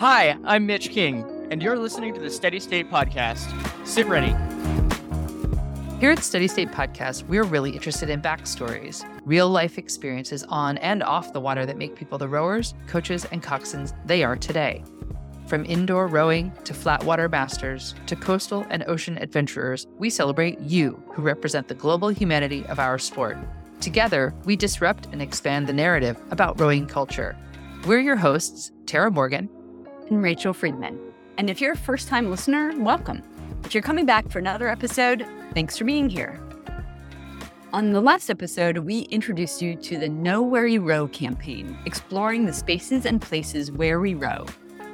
[0.00, 3.46] Hi, I'm Mitch King, and you're listening to the Steady State Podcast.
[3.86, 4.34] Sit ready.
[6.00, 11.02] Here at Steady State Podcast, we're really interested in backstories, real life experiences on and
[11.02, 14.82] off the water that make people the rowers, coaches, and coxswains they are today.
[15.46, 21.20] From indoor rowing to flatwater masters to coastal and ocean adventurers, we celebrate you who
[21.20, 23.36] represent the global humanity of our sport.
[23.82, 27.36] Together, we disrupt and expand the narrative about rowing culture.
[27.84, 29.50] We're your hosts, Tara Morgan
[30.10, 30.98] and Rachel Friedman.
[31.38, 33.22] And if you're a first time listener, welcome.
[33.64, 36.38] If you're coming back for another episode, thanks for being here.
[37.72, 42.44] On the last episode, we introduced you to the Know Where You Row campaign, exploring
[42.44, 44.44] the spaces and places where we row,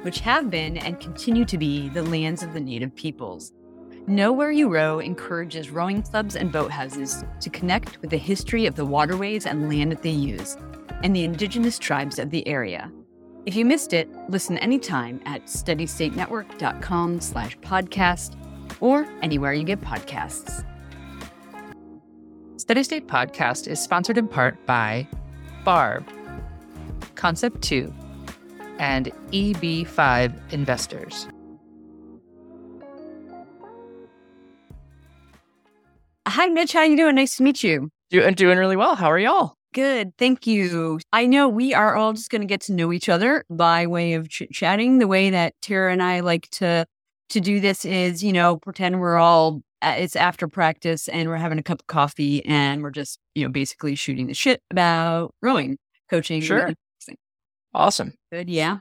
[0.03, 3.51] which have been and continue to be the lands of the native peoples.
[4.05, 8.75] Know Where You Row encourages rowing clubs and boathouses to connect with the history of
[8.75, 10.55] the waterways and land that they use,
[11.03, 12.91] and the indigenous tribes of the area.
[13.47, 18.35] If you missed it, listen anytime at steadystatenetwork.com slash podcast
[18.81, 20.65] or anywhere you get podcasts.
[22.57, 25.07] Steady State Podcast is sponsored in part by
[25.63, 26.05] Barb,
[27.15, 27.93] Concept 2,
[28.79, 31.29] and EB5 Investors.
[36.27, 36.73] Hi, Mitch.
[36.73, 37.15] How you doing?
[37.15, 37.91] Nice to meet you.
[38.09, 38.95] Doing doing really well.
[38.95, 39.56] How are y'all?
[39.77, 40.17] Good.
[40.17, 40.99] Thank you.
[41.13, 44.13] I know we are all just going to get to know each other by way
[44.13, 44.97] of ch- chatting.
[44.97, 46.87] The way that Tara and I like to
[47.29, 51.37] to do this is, you know, pretend we're all uh, it's after practice and we're
[51.37, 55.35] having a cup of coffee and we're just, you know, basically shooting the shit about
[55.43, 55.77] rowing,
[56.09, 56.41] coaching.
[56.41, 56.73] Sure.
[57.75, 58.15] Awesome.
[58.31, 58.49] Good.
[58.49, 58.79] Yeah.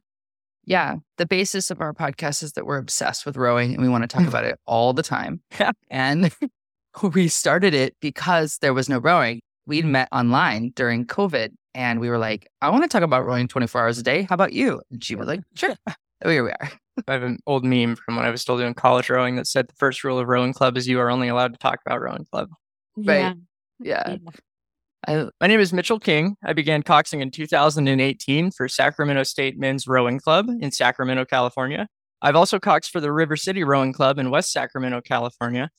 [0.65, 0.95] Yeah.
[1.19, 4.09] The basis of our podcast is that we're obsessed with rowing and we want to
[4.09, 5.43] talk about it all the time.
[5.91, 6.35] and
[7.03, 12.09] we started it because there was no rowing we'd met online during COVID and we
[12.09, 14.23] were like, I want to talk about rowing 24 hours a day.
[14.23, 14.81] How about you?
[14.91, 15.77] And she was like, sure.
[16.23, 16.71] So here we are.
[17.07, 19.69] I have an old meme from when I was still doing college rowing that said
[19.69, 22.25] the first rule of rowing club is you are only allowed to talk about rowing
[22.31, 22.49] club.
[22.97, 23.37] Right.
[23.79, 24.09] Yeah.
[24.09, 24.17] yeah.
[25.07, 26.37] I, my name is Mitchell King.
[26.43, 31.87] I began coxing in 2018 for Sacramento State Men's Rowing Club in Sacramento, California.
[32.23, 35.71] I've also coxed for the River City Rowing Club in West Sacramento, California.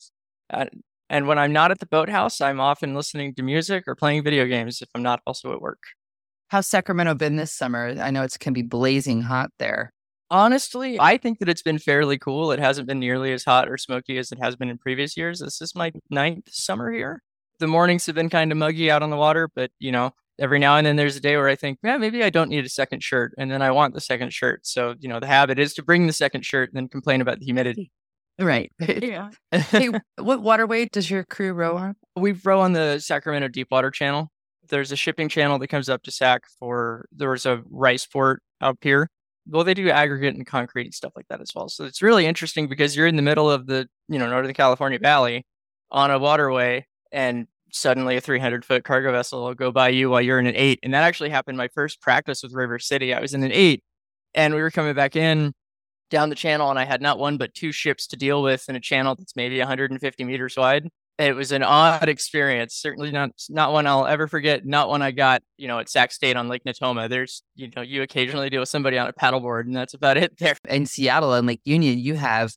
[0.54, 0.66] Uh,
[1.10, 4.46] and when I'm not at the boathouse, I'm often listening to music or playing video
[4.46, 5.82] games if I'm not also at work.
[6.50, 7.96] How's Sacramento been this summer?
[8.00, 9.94] I know it can be blazing hot there.
[10.30, 12.52] Honestly, I think that it's been fairly cool.
[12.52, 15.40] It hasn't been nearly as hot or smoky as it has been in previous years.
[15.40, 17.22] This is my ninth summer here.
[17.60, 20.60] The mornings have been kind of muggy out on the water, but you know, every
[20.60, 22.70] now and then there's a day where I think, yeah, maybe I don't need a
[22.70, 23.34] second shirt.
[23.38, 24.68] And then I want the second shirt.
[24.68, 27.40] So, you know, the habit is to bring the second shirt and then complain about
[27.40, 27.92] the humidity.
[28.40, 28.72] Right.
[28.80, 29.30] yeah.
[29.52, 31.96] hey, what waterway does your crew row on?
[32.16, 34.30] We row on the Sacramento Deepwater Channel.
[34.70, 38.42] There's a shipping channel that comes up to Sac for there was a rice port
[38.60, 39.10] up here.
[39.50, 41.70] Well, they do aggregate and concrete and stuff like that as well.
[41.70, 45.00] So it's really interesting because you're in the middle of the, you know, Northern California
[45.00, 45.46] Valley
[45.90, 50.22] on a waterway and suddenly a 300 foot cargo vessel will go by you while
[50.22, 50.80] you're in an eight.
[50.84, 53.14] And that actually happened my first practice with River City.
[53.14, 53.84] I was in an eight
[54.34, 55.54] and we were coming back in
[56.10, 58.76] down the channel and I had not one but two ships to deal with in
[58.76, 60.90] a channel that's maybe 150 meters wide.
[61.18, 62.76] It was an odd experience.
[62.76, 64.66] Certainly not not one I'll ever forget.
[64.66, 67.10] Not one I got, you know, at Sac State on Lake Natoma.
[67.10, 70.38] There's, you know, you occasionally deal with somebody on a paddleboard, and that's about it
[70.38, 70.56] there.
[70.70, 72.54] In Seattle and Lake Union, you have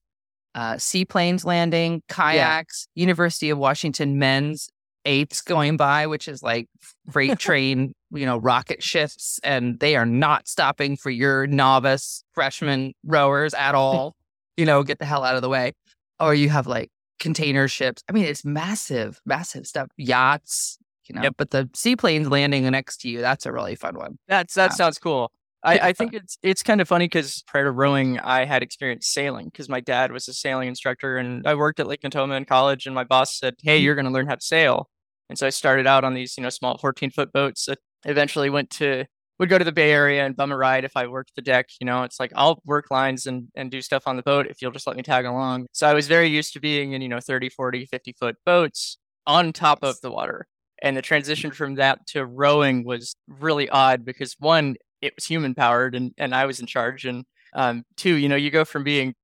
[0.55, 3.01] uh, seaplanes landing, kayaks, yeah.
[3.01, 4.69] University of Washington men's
[5.07, 6.69] eights going by, which is like
[7.11, 12.93] freight train, you know, rocket ships, and they are not stopping for your novice freshman
[13.05, 14.17] rowers at all.
[14.57, 15.73] you know, get the hell out of the way.
[16.19, 18.03] Or you have like container ships.
[18.09, 19.89] I mean, it's massive, massive stuff.
[19.97, 20.79] Yachts,
[21.09, 21.23] you know.
[21.23, 21.35] Yep.
[21.39, 24.19] But the seaplanes landing next to you, that's a really fun one.
[24.29, 24.77] That's that yeah.
[24.77, 25.31] sounds cool.
[25.63, 29.07] I, I, think it's it's kind of funny because prior to rowing, I had experience
[29.07, 32.45] sailing because my dad was a sailing instructor, and I worked at Lake Natoma in
[32.45, 32.87] college.
[32.87, 33.85] And my boss said, "Hey, mm-hmm.
[33.85, 34.91] you're going to learn how to sail."
[35.29, 37.69] And so I started out on these, you know, small 14 foot boats
[38.05, 39.05] eventually went to
[39.41, 41.71] would go to the Bay Area and bum a ride if I worked the deck.
[41.81, 44.61] You know, it's like I'll work lines and, and do stuff on the boat if
[44.61, 45.67] you'll just let me tag along.
[45.73, 48.99] So I was very used to being in, you know, 30, 40, 50 foot boats
[49.27, 50.47] on top of the water.
[50.83, 55.55] And the transition from that to rowing was really odd because one, it was human
[55.55, 57.07] powered and, and I was in charge.
[57.07, 57.25] And
[57.55, 59.15] um, two, you know, you go from being,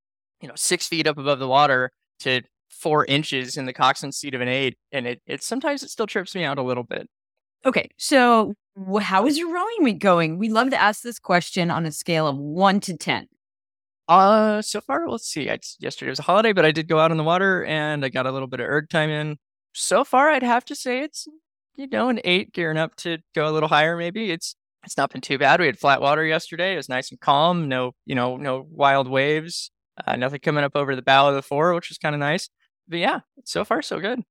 [0.41, 1.91] you know, six feet up above the water
[2.21, 2.41] to
[2.71, 4.79] four inches in the coxswain seat of an eight.
[4.93, 7.07] And it, it sometimes it still trips me out a little bit.
[7.67, 7.91] Okay.
[7.99, 8.55] So
[9.01, 10.39] how is your rowing week going?
[10.39, 13.29] We love to ask this question on a scale of one to 10.
[14.09, 15.51] Uh, so far, let's see.
[15.51, 18.09] I, yesterday was a holiday, but I did go out on the water and I
[18.09, 19.39] got a little bit of erg time in.
[19.73, 21.27] So far, I'd have to say it's,
[21.75, 24.31] you know, an eight gearing up to go a little higher, maybe.
[24.31, 25.59] It's it's not been too bad.
[25.59, 26.75] We had flat water yesterday.
[26.75, 27.69] It was nice and calm.
[27.69, 29.73] No, you know, no wild waves.
[30.07, 32.49] Uh, nothing coming up over the bow of the four, which is kind of nice.
[32.87, 34.23] But yeah, so far so good.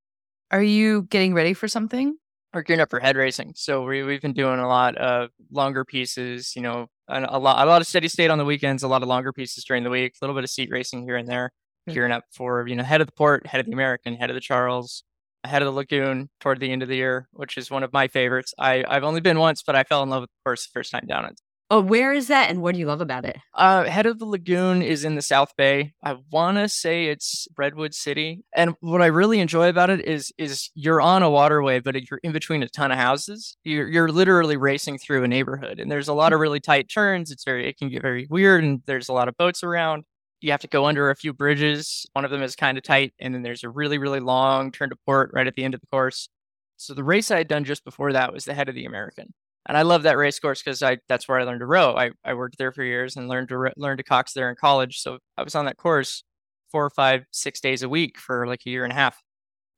[0.50, 2.16] Are you getting ready for something?
[2.54, 5.84] We're gearing up for head racing, so we we've been doing a lot of longer
[5.84, 6.54] pieces.
[6.56, 9.02] You know, a, a lot a lot of steady state on the weekends, a lot
[9.02, 11.52] of longer pieces during the week, a little bit of seat racing here and there.
[11.88, 14.34] Gearing up for you know head of the port, head of the American, head of
[14.34, 15.04] the Charles,
[15.44, 18.08] head of the Lagoon toward the end of the year, which is one of my
[18.08, 18.54] favorites.
[18.58, 20.90] I I've only been once, but I fell in love with the course the first
[20.92, 21.40] time down it.
[21.68, 23.38] Oh, where is that and what do you love about it?
[23.52, 25.94] Uh, head of the lagoon is in the South Bay.
[26.00, 28.44] I want to say it's Redwood City.
[28.54, 32.20] And what I really enjoy about it is is you're on a waterway, but you're
[32.22, 33.56] in between a ton of houses.
[33.64, 37.32] You're you're literally racing through a neighborhood, and there's a lot of really tight turns.
[37.32, 40.04] It's very it can get very weird, and there's a lot of boats around.
[40.40, 42.06] You have to go under a few bridges.
[42.12, 44.90] One of them is kind of tight, and then there's a really really long turn
[44.90, 46.28] to port right at the end of the course.
[46.76, 49.34] So the race I had done just before that was the head of the American
[49.66, 51.94] and I love that race course because I that's where I learned to row.
[51.96, 55.00] I, I worked there for years and learned to learn to cox there in college.
[55.00, 56.22] So I was on that course
[56.70, 59.20] four or five, six days a week for like a year and a half.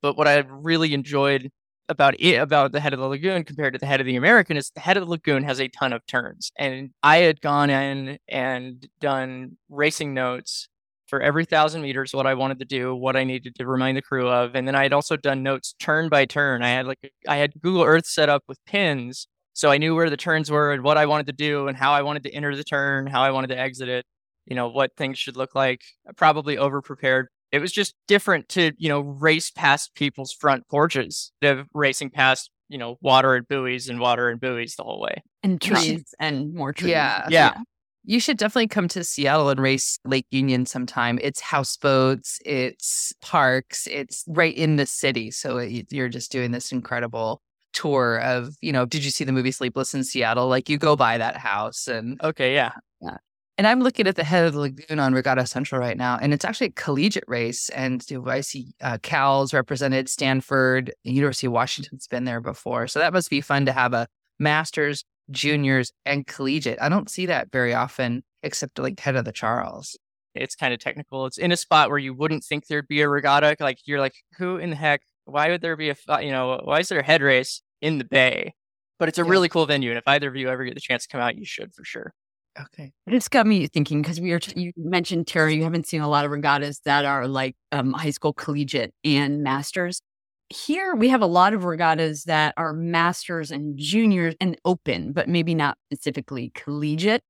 [0.03, 1.51] But what I really enjoyed
[1.89, 4.57] about it about the head of the lagoon compared to the head of the American
[4.57, 6.53] is the head of the lagoon has a ton of turns.
[6.59, 10.69] And I had gone in and done racing notes
[11.07, 14.03] for every thousand meters, what I wanted to do, what I needed to remind the
[14.03, 14.55] crew of.
[14.55, 16.63] And then I had also done notes turn by turn.
[16.63, 19.27] I had like I had Google Earth set up with pins
[19.59, 21.91] so I knew where the turns were and what I wanted to do and how
[21.91, 24.07] I wanted to enter the turn, how I wanted to exit it,
[24.47, 25.81] you know, what things should look like.
[26.17, 27.27] Probably over prepared.
[27.51, 32.53] It was just different to, you know, race past people's front porches of racing past,
[32.69, 35.25] you know, water and buoys and water and buoys the whole way.
[35.43, 36.93] And trees and more trees.
[36.93, 37.27] Yeah.
[37.29, 37.55] Yeah.
[38.05, 41.19] You should definitely come to Seattle and race Lake Union sometime.
[41.21, 45.33] It's houseboats, it's parks, it's right in the city.
[45.33, 47.43] So it, you're just doing this incredible
[47.73, 50.49] tour of, you know, did you see the movie Sleepless in Seattle?
[50.49, 52.73] Like you go by that house and okay, yeah.
[53.01, 53.17] Yeah.
[53.59, 56.33] And I'm looking at the head of the lagoon on Regatta Central right now, and
[56.33, 57.69] it's actually a collegiate race.
[57.71, 62.87] And I see uh, Cal's represented, Stanford, University of Washington's been there before.
[62.87, 64.07] So that must be fun to have a
[64.39, 66.79] master's, juniors, and collegiate.
[66.81, 69.99] I don't see that very often, except like head of the Charles.
[70.37, 71.27] It's kind of technical.
[71.27, 73.57] It's in a spot where you wouldn't think there'd be a regatta.
[73.59, 76.81] Like you're like, who in the heck why would there be a you know why
[76.81, 78.55] is there a head race in the bay?
[78.99, 79.31] But it's a yeah.
[79.31, 81.37] really cool venue, and if either of you ever get the chance to come out,
[81.37, 82.15] you should for sure.
[82.61, 84.41] Okay, it's got me thinking because we are.
[84.41, 87.93] T- you mentioned Tara, you haven't seen a lot of regattas that are like um,
[87.93, 90.03] high school collegiate and masters.
[90.49, 95.29] Here we have a lot of regattas that are masters and juniors and open, but
[95.29, 97.23] maybe not specifically collegiate.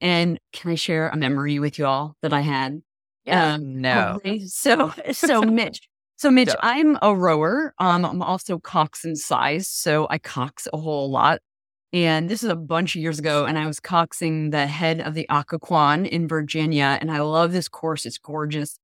[0.00, 2.82] And can I share a memory with you all that I had?
[3.24, 4.14] Yeah, um, no.
[4.16, 4.40] Okay.
[4.46, 5.80] So, so Mitch,
[6.24, 6.54] so, Mitch, yeah.
[6.62, 7.74] I'm a rower.
[7.78, 11.40] Um, I'm also coxswain size, so I cox a whole lot.
[11.92, 15.12] And this is a bunch of years ago, and I was coxing the head of
[15.12, 16.96] the Occoquan in Virginia.
[17.00, 18.78] And I love this course; it's gorgeous.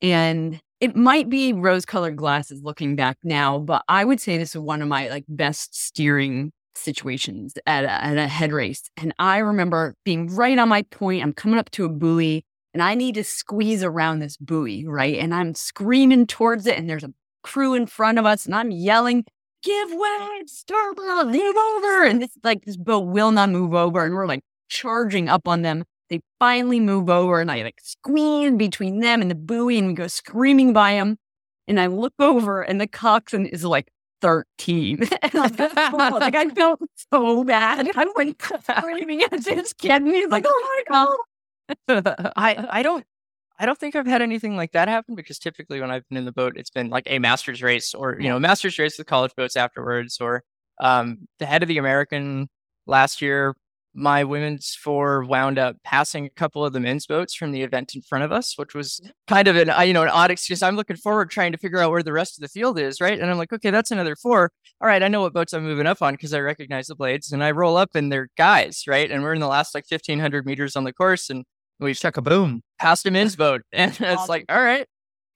[0.00, 4.60] And it might be rose-colored glasses looking back now, but I would say this is
[4.62, 8.82] one of my like best steering situations at a, at a head race.
[8.96, 11.22] And I remember being right on my point.
[11.22, 12.44] I'm coming up to a buoy
[12.74, 15.16] and I need to squeeze around this buoy, right?
[15.18, 17.12] And I'm screaming towards it, and there's a
[17.42, 19.24] crew in front of us, and I'm yelling,
[19.62, 24.04] "Give way, starboard, uh, move over!" And this like this boat will not move over,
[24.04, 25.84] and we're like charging up on them.
[26.10, 29.94] They finally move over, and I like squeeze between them and the buoy, and we
[29.94, 31.18] go screaming by them.
[31.66, 33.90] And I look over, and the coxswain is like
[34.20, 35.08] 13.
[35.22, 36.80] and like, I felt
[37.12, 37.90] so bad.
[37.94, 41.16] I went screaming at this kid, and he's like, oh my God.
[41.88, 43.04] I I don't
[43.58, 46.24] I don't think I've had anything like that happen because typically when I've been in
[46.24, 49.08] the boat, it's been like a master's race or you know a master's race with
[49.08, 50.44] college boats afterwards, or
[50.80, 52.48] um, the head of the American
[52.86, 53.54] last year.
[53.94, 57.96] My women's four wound up passing a couple of the men's boats from the event
[57.96, 60.62] in front of us, which was kind of an you know an odd excuse.
[60.62, 63.18] I'm looking forward trying to figure out where the rest of the field is, right?
[63.18, 64.52] And I'm like, okay, that's another four.
[64.80, 67.32] All right, I know what boats I'm moving up on because I recognize the blades,
[67.32, 69.10] and I roll up and they're guys, right?
[69.10, 71.44] And we're in the last like 1500 meters on the course, and
[71.80, 73.62] we chuck a boom past a men's boat.
[73.72, 74.86] And it's like, all right.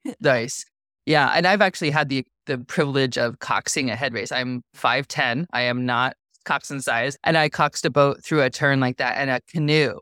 [0.20, 0.64] Nice.
[1.06, 1.32] Yeah.
[1.32, 4.32] And I've actually had the the privilege of coxing a head race.
[4.32, 5.46] I'm 5'10.
[5.52, 7.16] I am not coxswain size.
[7.22, 9.16] And I coxed a boat through a turn like that.
[9.16, 10.00] And a canoe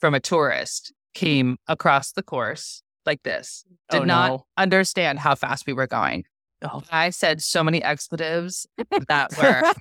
[0.00, 3.64] from a tourist came across the course like this.
[3.90, 4.46] Oh, Did oh, not no.
[4.56, 6.24] understand how fast we were going.
[6.62, 6.82] Oh.
[6.90, 8.66] I said so many expletives
[9.08, 9.72] that were,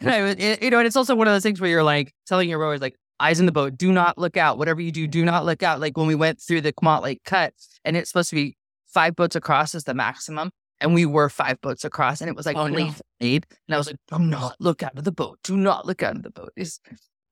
[0.00, 2.80] you know, and it's also one of those things where you're like telling your rowers,
[2.80, 4.58] like, eyes in the boat, do not look out.
[4.58, 5.80] Whatever you do, do not look out.
[5.80, 7.54] Like when we went through the Montlake cut,
[7.84, 8.56] and it's supposed to be
[8.86, 10.50] five boats across is the maximum.
[10.78, 12.76] And we were five boats across, and it was like oh, no.
[13.20, 15.38] And I was like, do not look out of the boat.
[15.42, 16.52] Do not look out of the boat.
[16.54, 16.80] It's,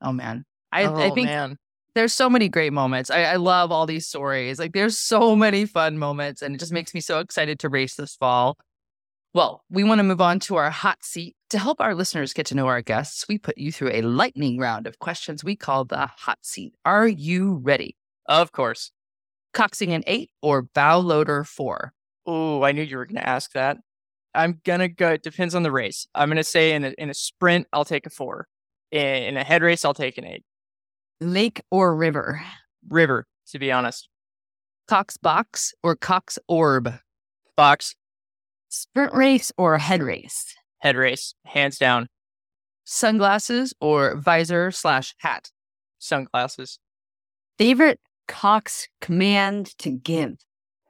[0.04, 0.44] Oh man.
[0.70, 1.56] I, oh I think man.
[1.94, 3.10] there's so many great moments.
[3.10, 4.58] I, I love all these stories.
[4.58, 7.94] Like there's so many fun moments, and it just makes me so excited to race
[7.96, 8.58] this fall.
[9.32, 11.34] Well, we want to move on to our hot seat.
[11.54, 14.58] To help our listeners get to know our guests, we put you through a lightning
[14.58, 16.75] round of questions we call the hot seat.
[16.84, 17.96] Are you ready?
[18.26, 18.90] Of course.
[19.54, 21.92] Coxing an eight or bow loader four?
[22.26, 23.76] Oh, I knew you were going to ask that.
[24.34, 25.12] I'm gonna go.
[25.12, 26.08] It depends on the race.
[26.12, 28.49] I'm gonna say in a, in a sprint, I'll take a four.
[28.90, 30.42] In, in a head race, I'll take an eight.
[31.20, 32.42] Lake or river?
[32.88, 34.08] River, to be honest.
[34.88, 36.94] Cox box or Cox orb?
[37.56, 37.94] Box,
[38.68, 40.52] Sprint race or head race?
[40.84, 42.08] Head race, hands down.
[42.84, 45.50] Sunglasses or visor slash hat?
[45.98, 46.78] Sunglasses.
[47.58, 47.98] Favorite
[48.28, 50.36] Cox command to give?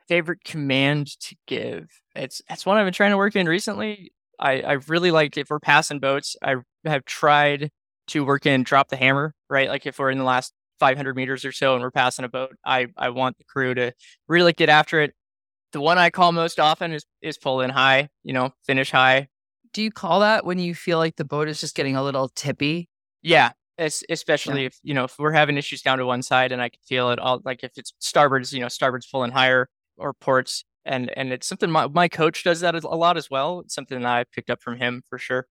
[0.09, 1.89] Favorite command to give.
[2.15, 4.13] It's it's one I've been trying to work in recently.
[4.39, 6.37] I I really like if we're passing boats.
[6.43, 7.71] I have tried
[8.09, 9.35] to work in drop the hammer.
[9.49, 12.29] Right, like if we're in the last 500 meters or so and we're passing a
[12.29, 13.93] boat, I I want the crew to
[14.29, 15.15] really get after it.
[15.73, 18.11] The one I call most often is is pull in high.
[18.23, 19.29] You know, finish high.
[19.75, 22.29] Do you call that when you feel like the boat is just getting a little
[22.29, 22.89] tippy?
[23.23, 26.63] Yeah, es- especially if you know if we're having issues down to one side and
[26.63, 27.43] I can feel it all.
[27.45, 31.71] Like if it's starboards, you know, starboards pulling higher or ports, and and it's something
[31.71, 33.61] my my coach does that a lot as well.
[33.61, 35.47] It's something that I picked up from him for sure.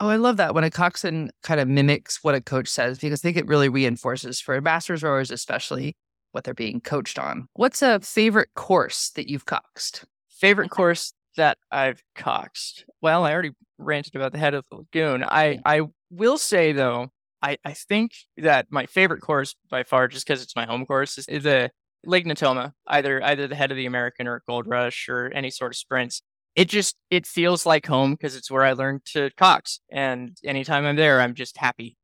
[0.00, 3.20] Oh, I love that when a coxswain kind of mimics what a coach says because
[3.20, 5.96] I think it really reinforces for masters rowers, especially
[6.32, 7.46] what they're being coached on.
[7.54, 10.04] What's a favorite course that you've coxed?
[10.28, 12.84] Favorite course that I've coxed.
[13.00, 15.24] Well, I already ranted about the head of the lagoon.
[15.24, 17.08] I I will say though,
[17.42, 21.18] I I think that my favorite course by far, just because it's my home course,
[21.18, 21.70] is, the
[22.04, 22.72] Lake Natoma.
[22.86, 26.22] Either either the head of the American or Gold Rush or any sort of sprints.
[26.54, 30.84] It just it feels like home because it's where I learned to cox, and anytime
[30.84, 31.96] I'm there, I'm just happy.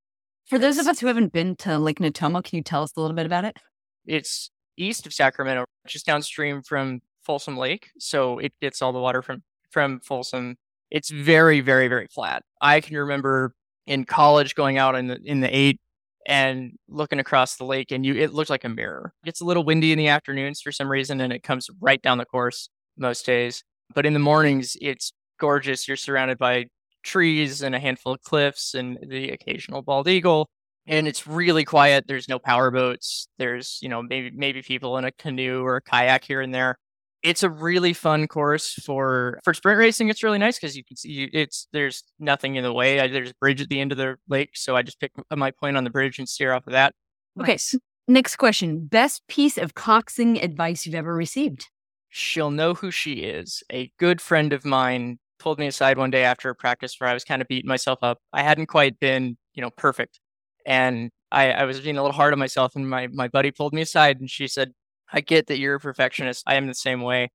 [0.46, 3.00] For those of us who haven't been to Lake Natoma, can you tell us a
[3.00, 3.58] little bit about it?
[4.06, 9.22] It's east of Sacramento, just downstream from Folsom Lake, so it gets all the water
[9.22, 10.56] from from Folsom.
[10.90, 12.42] It's very, very, very flat.
[12.60, 13.52] I can remember
[13.86, 15.78] in college going out in the in the eight
[16.26, 19.12] and looking across the lake, and you it looked like a mirror.
[19.22, 22.00] It gets a little windy in the afternoons for some reason, and it comes right
[22.00, 23.62] down the course most days.
[23.94, 25.86] But in the mornings, it's gorgeous.
[25.86, 26.66] You're surrounded by
[27.04, 30.48] trees and a handful of cliffs and the occasional bald eagle
[30.88, 32.06] and it's really quiet.
[32.08, 33.28] There's no power boats.
[33.38, 36.78] There's, you know, maybe maybe people in a canoe or a kayak here and there.
[37.22, 40.08] It's a really fun course for for sprint racing.
[40.08, 43.00] It's really nice because you can see it's there's nothing in the way.
[43.00, 45.50] I, there's a bridge at the end of the lake, so I just pick my
[45.50, 46.94] point on the bridge and steer off of that.
[47.40, 47.54] Okay.
[47.54, 47.74] s-
[48.06, 48.86] Next question.
[48.86, 51.66] Best piece of coxing advice you've ever received?
[52.08, 53.62] She'll know who she is.
[53.70, 57.14] A good friend of mine pulled me aside one day after a practice where I
[57.14, 58.18] was kind of beating myself up.
[58.32, 60.20] I hadn't quite been, you know, perfect.
[60.64, 62.74] And I, I was being a little hard on myself.
[62.76, 64.72] And my, my buddy pulled me aside and she said,
[65.12, 66.44] I get that you're a perfectionist.
[66.46, 67.30] I am the same way.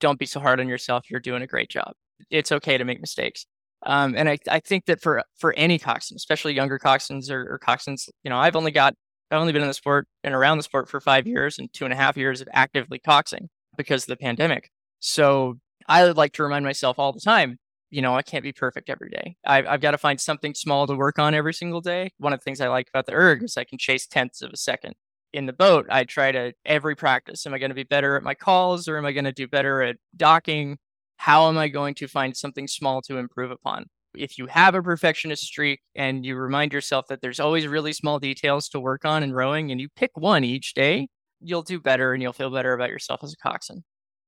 [0.00, 1.10] Don't be so hard on yourself.
[1.10, 1.92] You're doing a great job.
[2.30, 3.46] It's okay to make mistakes.
[3.86, 7.58] Um, and I, I think that for for any coxswain, especially younger coxswains or, or
[7.58, 8.94] coxswains, you know, I've only got
[9.30, 11.84] I've only been in the sport and around the sport for five years and two
[11.84, 14.70] and a half years of actively coxing because of the pandemic.
[15.00, 17.58] So I would like to remind myself all the time,
[17.90, 19.36] you know, I can't be perfect every day.
[19.44, 22.10] I've, I've got to find something small to work on every single day.
[22.18, 24.50] One of the things I like about the erg is I can chase tenths of
[24.52, 24.94] a second.
[25.32, 27.46] In the boat, I try to every practice.
[27.46, 29.46] Am I going to be better at my calls or am I going to do
[29.46, 30.78] better at docking?
[31.18, 33.86] How am I going to find something small to improve upon?
[34.16, 38.18] If you have a perfectionist streak and you remind yourself that there's always really small
[38.18, 41.08] details to work on in rowing and you pick one each day,
[41.40, 43.82] you'll do better and you'll feel better about yourself as a coxswain.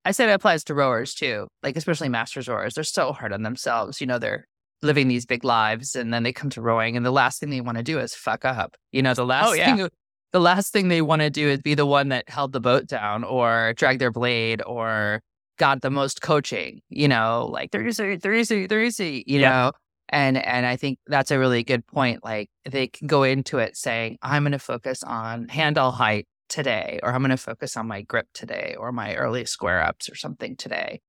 [0.04, 2.75] I say that applies to rowers too, like especially masters rowers.
[2.75, 4.00] They're so hard on themselves.
[4.00, 4.47] You know, they're
[4.83, 7.61] living these big lives and then they come to rowing and the last thing they
[7.61, 8.76] want to do is fuck up.
[8.92, 9.76] You know, the oh, last Oh, yeah.
[9.76, 9.88] thing
[10.32, 12.87] the last thing they want to do is be the one that held the boat
[12.87, 15.20] down or dragged their blade or
[15.58, 19.50] got the most coaching, you know, like they're easy, they're easy, they're easy, you Yeah.
[19.50, 19.72] know.
[20.08, 22.25] And and I think that's a really good point.
[22.25, 27.12] Like they can go into it saying, I'm gonna focus on handle height today, or
[27.14, 31.00] I'm gonna focus on my grip today, or my early square ups or something today.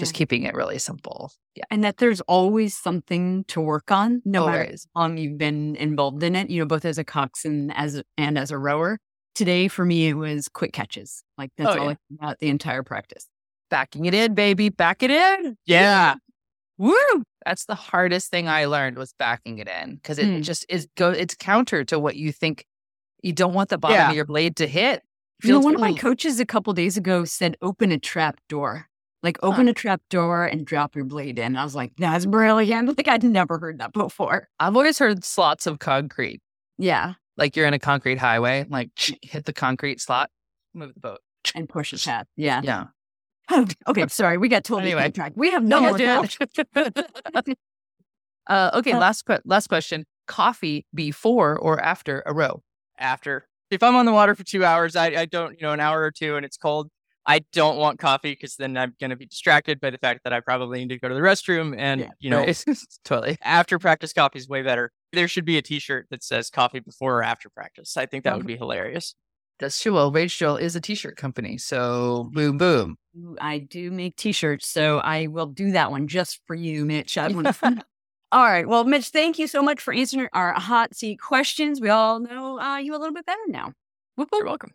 [0.00, 1.32] Just keeping it really simple.
[1.54, 1.64] Yeah.
[1.70, 4.86] and that there's always something to work on, no matter Always.
[4.94, 6.48] how long you've been involved in it.
[6.48, 8.98] You know, both as a coxswain as and as a rower.
[9.34, 11.22] Today, for me, it was quick catches.
[11.36, 11.94] Like that's Oh, all yeah.
[12.18, 13.26] About the entire practice.
[13.70, 14.68] Backing it in, baby.
[14.70, 15.56] Back it in.
[15.66, 16.14] Yeah.
[16.78, 16.94] Woo!
[17.44, 20.40] That's the hardest thing I learned was backing it in because it Hmm.
[20.42, 21.10] just is go.
[21.10, 22.64] It's counter to what you think.
[23.22, 24.10] You don't want the bottom Yeah.
[24.10, 25.02] of your blade to hit.
[25.44, 28.88] You know, one of my coaches a couple days ago said, "Open a trap door."
[29.22, 31.56] Like open a trap door and drop your blade in.
[31.56, 34.48] I was like, "That's brilliant!" Like I'd never heard that before.
[34.58, 36.40] I've always heard slots of concrete.
[36.76, 37.14] Yeah.
[37.36, 38.90] Like you're in a concrete highway, like
[39.22, 40.30] hit the concrete slot,
[40.74, 41.20] move the boat.
[41.54, 42.26] And push it past.
[42.36, 42.60] Yeah.
[42.64, 42.86] Yeah.
[43.50, 44.06] Oh, okay.
[44.08, 44.38] Sorry.
[44.38, 45.12] We got totally Anyway.
[45.14, 45.32] anyway.
[45.36, 46.28] We have no more time.
[48.48, 50.04] uh, okay, Uh, last que- last question.
[50.26, 52.62] Coffee before or after a row?
[52.98, 55.80] After, if I'm on the water for two hours, I, I don't, you know, an
[55.80, 56.88] hour or two and it's cold.
[57.26, 60.32] I don't want coffee because then I'm going to be distracted by the fact that
[60.32, 61.74] I probably need to go to the restroom.
[61.78, 62.64] And, Yeah, you know, Right.
[63.04, 63.38] totally.
[63.42, 64.90] after practice coffee is way better.
[65.12, 67.96] There should be a t shirt that says coffee before or after practice.
[67.96, 69.14] I think that would be hilarious.
[69.60, 69.92] That's true.
[69.94, 72.96] Well, Rage Drill is a t-shirt company, so boom, boom.
[73.40, 77.16] I do make t-shirts, so I will do that one just for you, Mitch.
[77.16, 77.54] I wanna-
[78.32, 78.66] all right.
[78.66, 81.80] Well, Mitch, thank you so much for answering our hot seat questions.
[81.80, 83.72] We all know uh, you a little bit better now.
[84.16, 84.48] Whoop, You're whoop.
[84.48, 84.70] welcome.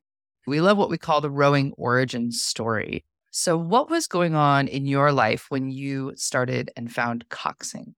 [0.47, 3.03] We love what we call the rowing origin story.
[3.31, 7.95] So, what was going on in your life when you started and found coxing?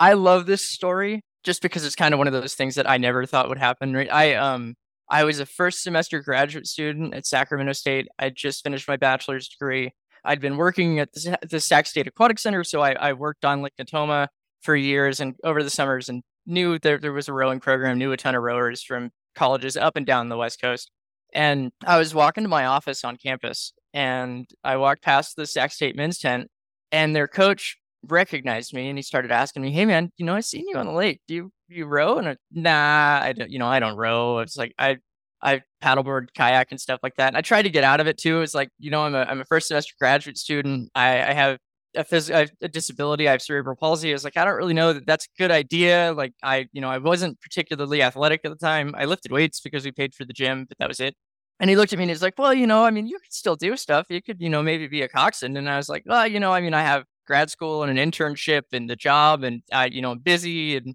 [0.00, 2.98] I love this story just because it's kind of one of those things that I
[2.98, 3.94] never thought would happen.
[3.94, 4.12] Right?
[4.12, 4.74] I um
[5.08, 8.08] I was a first semester graduate student at Sacramento State.
[8.18, 9.92] I just finished my bachelor's degree.
[10.24, 13.62] I'd been working at the, the Sac State Aquatic Center, so I, I worked on
[13.62, 14.28] Lake Natoma
[14.62, 17.98] for years and over the summers, and knew there there was a rowing program.
[17.98, 20.90] Knew a ton of rowers from colleges up and down the West Coast.
[21.34, 25.72] And I was walking to my office on campus, and I walked past the Sac
[25.72, 26.48] State men's tent,
[26.92, 27.76] and their coach
[28.08, 30.86] recognized me and he started asking me, "Hey man, you know I seen you on
[30.86, 31.20] the lake.
[31.28, 33.50] Do you you row?" And I, nah, I don't.
[33.50, 34.38] You know I don't row.
[34.40, 34.98] It's like I
[35.42, 37.28] I paddleboard, kayak, and stuff like that.
[37.28, 38.40] And I tried to get out of it too.
[38.42, 40.90] It's like you know I'm a I'm a first semester graduate student.
[40.94, 41.58] I I have
[41.96, 43.28] a phys- I have a disability.
[43.28, 44.10] I have cerebral palsy.
[44.10, 46.12] I was like I don't really know that that's a good idea.
[46.16, 48.94] Like I you know I wasn't particularly athletic at the time.
[48.96, 51.14] I lifted weights because we paid for the gym, but that was it.
[51.60, 53.32] And he looked at me and he's like, "Well, you know, I mean, you could
[53.32, 54.06] still do stuff.
[54.10, 56.52] You could, you know, maybe be a coxswain." And I was like, "Well, you know,
[56.52, 60.02] I mean, I have grad school and an internship and the job, and I, you
[60.02, 60.94] know, I'm busy." And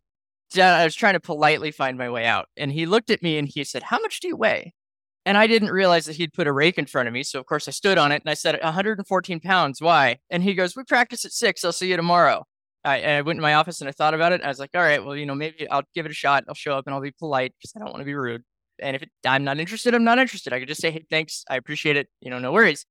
[0.59, 2.47] I was trying to politely find my way out.
[2.57, 4.73] And he looked at me and he said, "How much do you weigh?"
[5.25, 7.23] And I didn't realize that he'd put a rake in front of me.
[7.23, 9.81] So of course I stood on it and I said, 114 pounds.
[9.81, 10.19] Why?
[10.29, 11.63] And he goes, "We practice at six.
[11.65, 12.45] I'll see you tomorrow."
[12.85, 14.41] I, I went in my office and I thought about it.
[14.43, 16.45] I was like, "All right, well, you know, maybe I'll give it a shot.
[16.47, 18.43] I'll show up and I'll be polite because I don't want to be rude."
[18.81, 20.53] And if it, I'm not interested, I'm not interested.
[20.53, 21.43] I could just say, hey, thanks.
[21.49, 22.07] I appreciate it.
[22.21, 22.85] You know, no worries.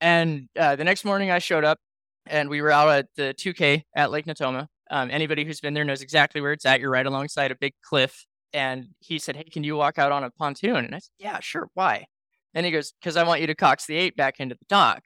[0.00, 1.78] And uh, the next morning I showed up
[2.26, 4.66] and we were out at the 2K at Lake Natoma.
[4.90, 6.80] Um, anybody who's been there knows exactly where it's at.
[6.80, 8.26] You're right alongside a big cliff.
[8.52, 10.76] And he said, hey, can you walk out on a pontoon?
[10.76, 11.68] And I said, yeah, sure.
[11.74, 12.06] Why?
[12.54, 15.02] And he goes, because I want you to cox the eight back into the dock.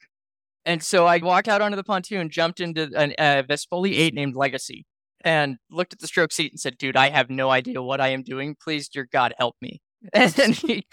[0.66, 4.84] And so I walked out onto the pontoon, jumped into a Vespoli 8 named Legacy,
[5.24, 8.08] and looked at the stroke seat and said, dude, I have no idea what I
[8.08, 8.54] am doing.
[8.62, 9.80] Please, dear God, help me.
[10.14, 10.84] And he,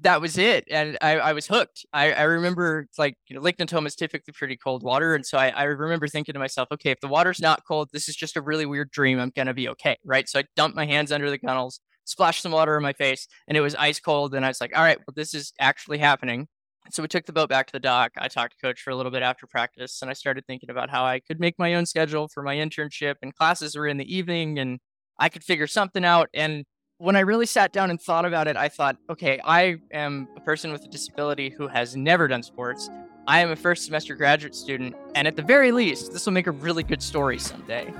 [0.00, 0.64] that was it.
[0.70, 1.84] And I, I was hooked.
[1.92, 5.14] I, I remember like, you know, Lake Natoma is typically pretty cold water.
[5.14, 8.08] And so I, I remember thinking to myself, okay, if the water's not cold, this
[8.08, 9.20] is just a really weird dream.
[9.20, 9.98] I'm going to be okay.
[10.04, 10.28] Right.
[10.28, 13.56] So I dumped my hands under the gunnels, splashed some water in my face, and
[13.56, 14.34] it was ice cold.
[14.34, 16.48] And I was like, all right, well, this is actually happening.
[16.90, 18.12] So we took the boat back to the dock.
[18.18, 20.90] I talked to coach for a little bit after practice, and I started thinking about
[20.90, 24.12] how I could make my own schedule for my internship, and classes were in the
[24.16, 24.80] evening, and
[25.18, 26.28] I could figure something out.
[26.34, 26.64] And
[27.00, 30.40] when I really sat down and thought about it, I thought, okay, I am a
[30.40, 32.90] person with a disability who has never done sports.
[33.26, 36.46] I am a first semester graduate student, and at the very least, this will make
[36.46, 37.90] a really good story someday.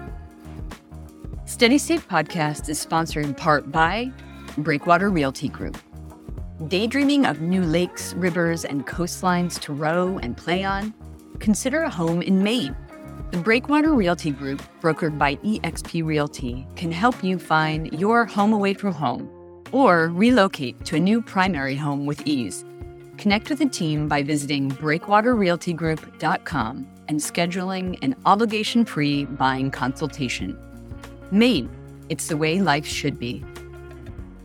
[1.47, 4.13] Steady State Podcast is sponsored in part by
[4.59, 5.79] Breakwater Realty Group.
[6.69, 10.93] Daydreaming of new lakes, rivers, and coastlines to row and play on?
[11.39, 12.77] Consider a home in Maine.
[13.31, 18.75] The Breakwater Realty Group, brokered by eXp Realty, can help you find your home away
[18.75, 19.31] from home
[19.71, 22.65] or relocate to a new primary home with ease.
[23.19, 30.59] Connect with the team by visiting breakwaterrealtygroup.com and scheduling an obligation free buying consultation.
[31.31, 31.71] Maine,
[32.09, 33.45] it's the way life should be.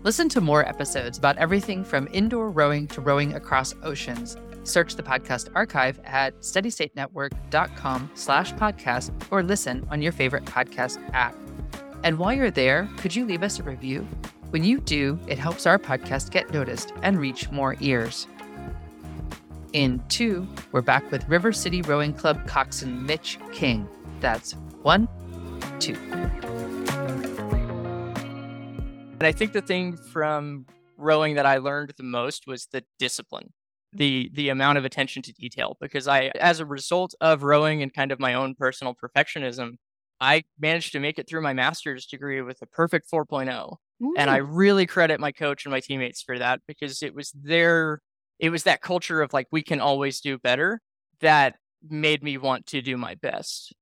[0.03, 4.37] Listen to more episodes about everything from indoor rowing to rowing across oceans.
[4.65, 11.35] Search the podcast archive at steadystatenetwork.com slash podcast or listen on your favorite podcast app.
[12.03, 14.05] And while you're there, could you leave us a review?
[14.49, 18.27] When you do, it helps our podcast get noticed and reach more ears.
[19.73, 23.87] In two, we're back with River City Rowing Club coxswain Mitch King.
[24.19, 25.07] That's one,
[25.79, 25.95] two.
[29.19, 30.65] And I think the thing from
[30.97, 33.51] rowing that I learned the most was the discipline,
[33.95, 35.77] the the amount of attention to detail.
[35.81, 39.73] Because I, as a result of rowing and kind of my own personal perfectionism,
[40.19, 43.77] I managed to make it through my master's degree with a perfect 4.0.
[44.15, 48.01] And I really credit my coach and my teammates for that because it was their
[48.39, 50.81] it was that culture of like we can always do better
[51.21, 51.55] that
[51.89, 53.73] made me want to do my best.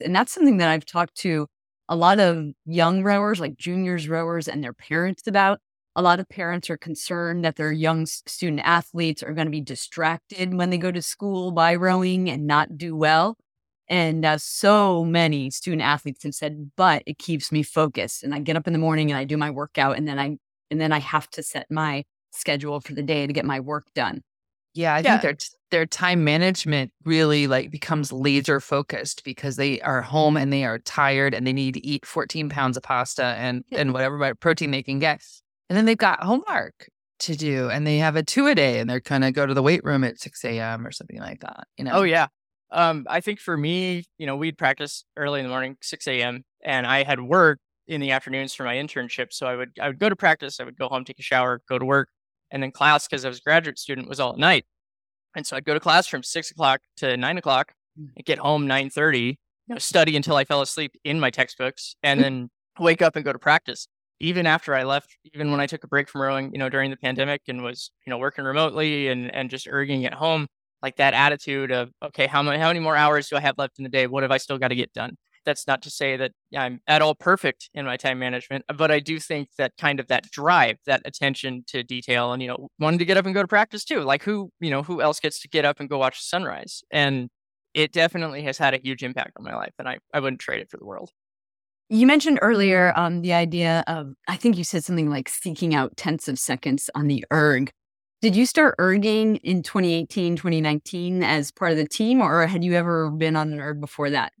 [0.00, 1.46] and that's something that I've talked to
[1.88, 5.60] a lot of young rowers, like juniors rowers and their parents about.
[5.96, 9.60] A lot of parents are concerned that their young student athletes are going to be
[9.60, 13.36] distracted when they go to school by rowing and not do well.
[13.88, 18.22] And uh, so many student athletes have said, but it keeps me focused.
[18.22, 20.36] And I get up in the morning and I do my workout and then I
[20.70, 23.86] and then I have to set my schedule for the day to get my work
[23.92, 24.22] done.
[24.74, 25.18] Yeah, I yeah.
[25.18, 25.36] think their
[25.72, 30.78] their time management really like becomes laser focused because they are home and they are
[30.78, 34.84] tired and they need to eat 14 pounds of pasta and and whatever protein they
[34.84, 35.24] can get.
[35.70, 36.88] And then they've got homework
[37.20, 39.62] to do and they have a two a day and they're gonna go to the
[39.62, 40.84] weight room at 6 a.m.
[40.86, 41.68] or something like that.
[41.78, 41.92] You know?
[41.94, 42.26] Oh yeah.
[42.72, 46.44] Um, I think for me, you know, we'd practice early in the morning, 6 a.m.
[46.64, 49.32] and I had work in the afternoons for my internship.
[49.32, 51.60] So I would I would go to practice, I would go home, take a shower,
[51.68, 52.08] go to work,
[52.50, 54.64] and then class because I was a graduate student was all at night.
[55.36, 58.08] And so I'd go to class from six o'clock to nine o'clock mm.
[58.16, 61.94] and get home nine thirty, you know, study until I fell asleep in my textbooks
[62.02, 63.86] and then wake up and go to practice.
[64.20, 66.90] Even after I left, even when I took a break from rowing, you know, during
[66.90, 70.46] the pandemic and was, you know, working remotely and and just erging at home,
[70.82, 73.78] like that attitude of, okay, how many how many more hours do I have left
[73.78, 74.06] in the day?
[74.06, 75.16] What have I still got to get done?
[75.46, 79.00] That's not to say that I'm at all perfect in my time management, but I
[79.00, 82.98] do think that kind of that drive, that attention to detail, and you know, wanting
[82.98, 84.00] to get up and go to practice too.
[84.02, 86.82] Like who, you know, who else gets to get up and go watch the sunrise?
[86.90, 87.30] And
[87.74, 90.60] it definitely has had a huge impact on my life, and I I wouldn't trade
[90.60, 91.10] it for the world.
[91.92, 95.96] You mentioned earlier um, the idea of, I think you said something like seeking out
[95.96, 97.72] tenths of seconds on the erg.
[98.22, 102.74] Did you start erging in 2018, 2019 as part of the team, or had you
[102.74, 104.32] ever been on an erg before that?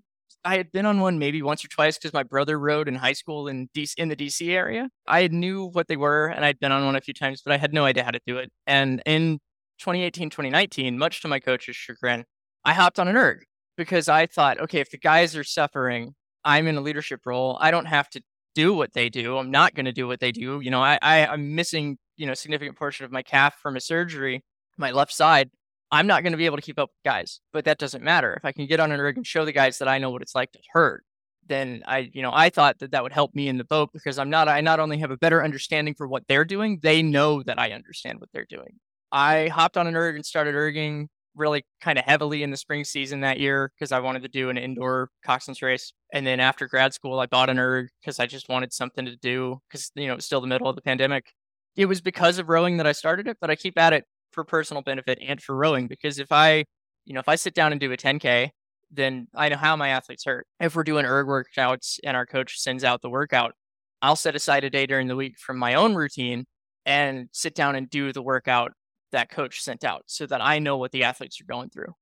[0.44, 3.14] I had been on one maybe once or twice because my brother rowed in high
[3.14, 4.88] school in in the DC area.
[5.08, 7.56] I knew what they were and I'd been on one a few times, but I
[7.56, 8.52] had no idea how to do it.
[8.68, 9.40] And in
[9.80, 12.26] 2018, 2019, much to my coach's chagrin,
[12.64, 13.42] I hopped on an erg
[13.76, 17.58] because I thought, okay, if the guys are suffering, I'm in a leadership role.
[17.60, 18.22] I don't have to
[18.54, 19.36] do what they do.
[19.36, 20.60] I'm not going to do what they do.
[20.60, 23.80] You know, I, I I'm missing you know significant portion of my calf from a
[23.80, 24.44] surgery,
[24.76, 25.50] my left side.
[25.92, 28.34] I'm not going to be able to keep up with guys, but that doesn't matter.
[28.34, 30.22] If I can get on an erg and show the guys that I know what
[30.22, 31.02] it's like to hurt,
[31.48, 34.18] then I, you know, I thought that that would help me in the boat because
[34.18, 37.42] I'm not, I not only have a better understanding for what they're doing, they know
[37.42, 38.78] that I understand what they're doing.
[39.10, 42.84] I hopped on an erg and started erging really kind of heavily in the spring
[42.84, 45.92] season that year because I wanted to do an indoor coxswain's race.
[46.12, 49.16] And then after grad school, I bought an erg because I just wanted something to
[49.16, 51.32] do because, you know, it was still the middle of the pandemic.
[51.76, 54.44] It was because of rowing that I started it, but I keep at it for
[54.44, 56.64] personal benefit and for rowing because if I,
[57.04, 58.50] you know, if I sit down and do a 10K,
[58.90, 60.46] then I know how my athletes hurt.
[60.58, 63.54] If we're doing erg workouts and our coach sends out the workout,
[64.02, 66.46] I'll set aside a day during the week from my own routine
[66.86, 68.72] and sit down and do the workout
[69.12, 71.94] that coach sent out so that I know what the athletes are going through.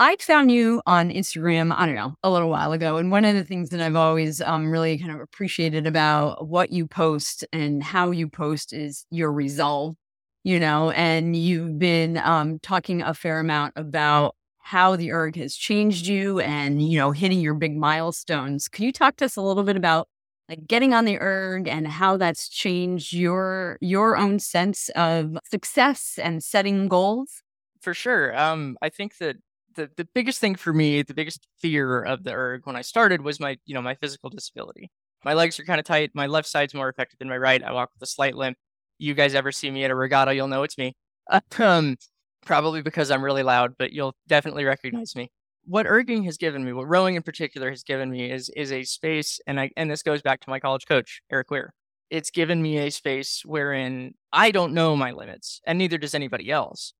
[0.00, 2.98] I found you on Instagram, I don't know, a little while ago.
[2.98, 6.70] And one of the things that I've always um, really kind of appreciated about what
[6.70, 9.96] you post and how you post is your resolve
[10.44, 15.54] you know, and you've been um, talking a fair amount about how the erg has
[15.54, 18.68] changed you and, you know, hitting your big milestones.
[18.68, 20.08] Can you talk to us a little bit about
[20.48, 26.18] like getting on the erg and how that's changed your your own sense of success
[26.22, 27.42] and setting goals?
[27.80, 28.36] For sure.
[28.38, 29.36] Um, I think that
[29.74, 33.22] the, the biggest thing for me, the biggest fear of the erg when I started
[33.22, 34.90] was my, you know, my physical disability.
[35.24, 36.10] My legs are kind of tight.
[36.14, 37.62] My left side's more affected than my right.
[37.62, 38.56] I walk with a slight limp
[38.98, 40.94] you guys ever see me at a regatta, you'll know it's me.
[41.58, 41.96] um,
[42.44, 45.30] probably because I'm really loud, but you'll definitely recognize me.
[45.68, 48.84] What erging has given me, what rowing in particular has given me, is is a
[48.84, 51.74] space, and I and this goes back to my college coach Eric Weir.
[52.08, 56.50] It's given me a space wherein I don't know my limits, and neither does anybody
[56.50, 56.94] else.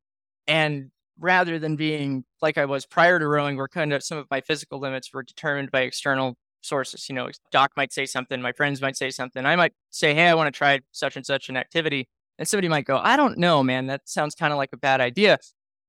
[0.47, 4.27] And rather than being like I was prior to rowing, where kind of some of
[4.31, 7.09] my physical limits were determined by external sources.
[7.09, 9.47] You know, Doc might say something, my friends might say something.
[9.47, 12.07] I might say, hey, I want to try such and such an activity.
[12.39, 13.87] And somebody might go, I don't know, man.
[13.87, 15.39] That sounds kind of like a bad idea.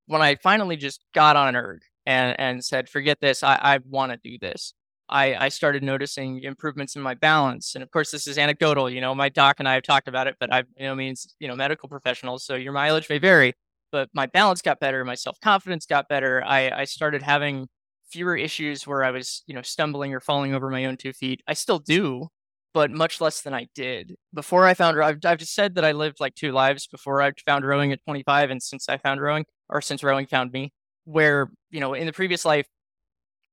[0.07, 3.79] When I finally just got on an erg and, and said, forget this, I, I
[3.87, 4.73] want to do this.
[5.09, 7.75] I, I started noticing improvements in my balance.
[7.75, 8.89] And of course, this is anecdotal.
[8.89, 11.35] You know, my doc and I have talked about it, but I, you know, means,
[11.39, 12.45] you know, medical professionals.
[12.45, 13.53] So your mileage may vary,
[13.91, 15.05] but my balance got better.
[15.05, 16.43] My self confidence got better.
[16.43, 17.67] I, I started having
[18.11, 21.43] fewer issues where I was, you know, stumbling or falling over my own two feet.
[21.47, 22.27] I still do,
[22.73, 24.99] but much less than I did before I found.
[24.99, 28.03] I've I've just said that I lived like two lives before I found rowing at
[28.03, 30.71] 25, and since I found rowing, or since rowing found me,
[31.09, 32.67] where you know in the previous life,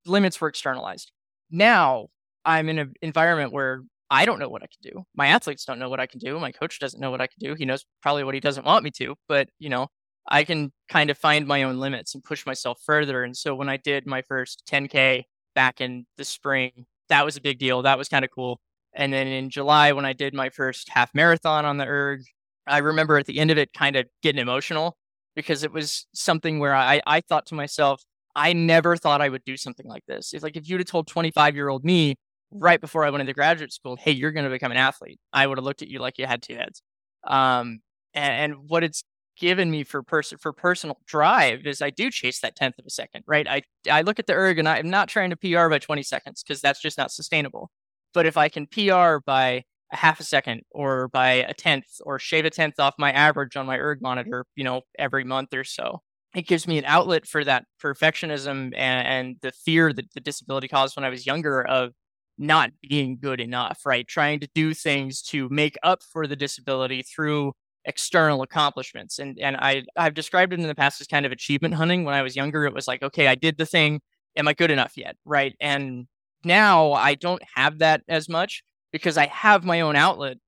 [0.05, 1.12] limits were externalized.
[1.51, 2.09] Now
[2.45, 5.05] I'm in an environment where I don't know what I can do.
[5.14, 6.38] My athletes don't know what I can do.
[6.38, 7.55] My coach doesn't know what I can do.
[7.55, 9.88] He knows probably what he doesn't want me to, but you know,
[10.29, 13.25] I can kind of find my own limits and push myself further.
[13.25, 17.40] And so when I did my first 10K back in the spring, that was a
[17.40, 17.83] big deal.
[17.83, 18.61] That was kind of cool.
[18.92, 22.23] And then in July, when I did my first half marathon on the erg,
[22.66, 24.97] I remember at the end of it kind of getting emotional
[25.37, 28.03] because it was something where I, I thought to myself,
[28.35, 30.33] I never thought I would do something like this.
[30.33, 32.16] It's like if you'd have told 25 year old me
[32.51, 35.46] right before I went into graduate school, hey, you're going to become an athlete, I
[35.46, 36.83] would have looked at you like you had two heads.
[37.27, 37.81] Um,
[38.14, 39.03] and, and what it's
[39.38, 42.90] given me for person for personal drive is I do chase that tenth of a
[42.90, 43.46] second, right?
[43.46, 46.42] I I look at the erg and I'm not trying to PR by 20 seconds
[46.42, 47.70] because that's just not sustainable.
[48.14, 52.18] But if I can PR by a half a second or by a tenth or
[52.18, 54.07] shave a tenth off my average on my erg mm-hmm.
[54.07, 56.03] monitor, you know, every month or so.
[56.35, 60.68] It gives me an outlet for that perfectionism and, and the fear that the disability
[60.68, 61.92] caused when I was younger of
[62.37, 64.07] not being good enough, right?
[64.07, 67.53] Trying to do things to make up for the disability through
[67.87, 69.18] external accomplishments.
[69.18, 72.05] And and I I've described it in the past as kind of achievement hunting.
[72.05, 74.01] When I was younger, it was like, okay, I did the thing.
[74.37, 75.16] Am I good enough yet?
[75.25, 75.55] Right.
[75.61, 76.07] And
[76.44, 80.38] now I don't have that as much because I have my own outlet.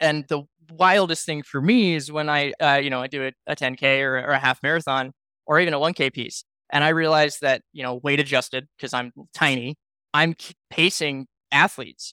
[0.00, 3.32] And the wildest thing for me is when I, uh, you know, I do a,
[3.46, 5.12] a 10K or, or a half marathon
[5.46, 6.44] or even a 1K piece.
[6.70, 9.76] And I realize that, you know, weight adjusted because I'm tiny,
[10.12, 10.34] I'm
[10.70, 12.12] pacing athletes.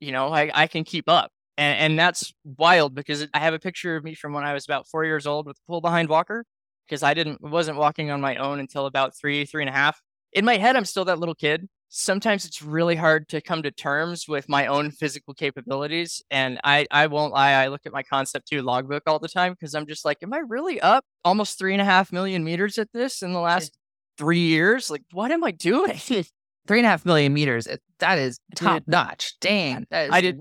[0.00, 1.30] You know, I, I can keep up.
[1.56, 4.64] And, and that's wild because I have a picture of me from when I was
[4.64, 6.44] about four years old with a pull behind walker
[6.86, 10.00] because I didn't wasn't walking on my own until about three, three and a half.
[10.32, 13.70] In my head, I'm still that little kid, sometimes it's really hard to come to
[13.70, 16.20] terms with my own physical capabilities.
[16.28, 19.52] And I, I won't lie, I look at my concept two logbook all the time
[19.52, 22.78] because I'm just like, am I really up almost three and a half million meters
[22.78, 23.78] at this in the last
[24.18, 24.90] three years?
[24.90, 25.92] Like, what am I doing?
[25.96, 26.24] three
[26.80, 27.68] and a half million meters.
[28.00, 29.38] That is top notch.
[29.40, 29.86] Dang.
[29.92, 30.40] I did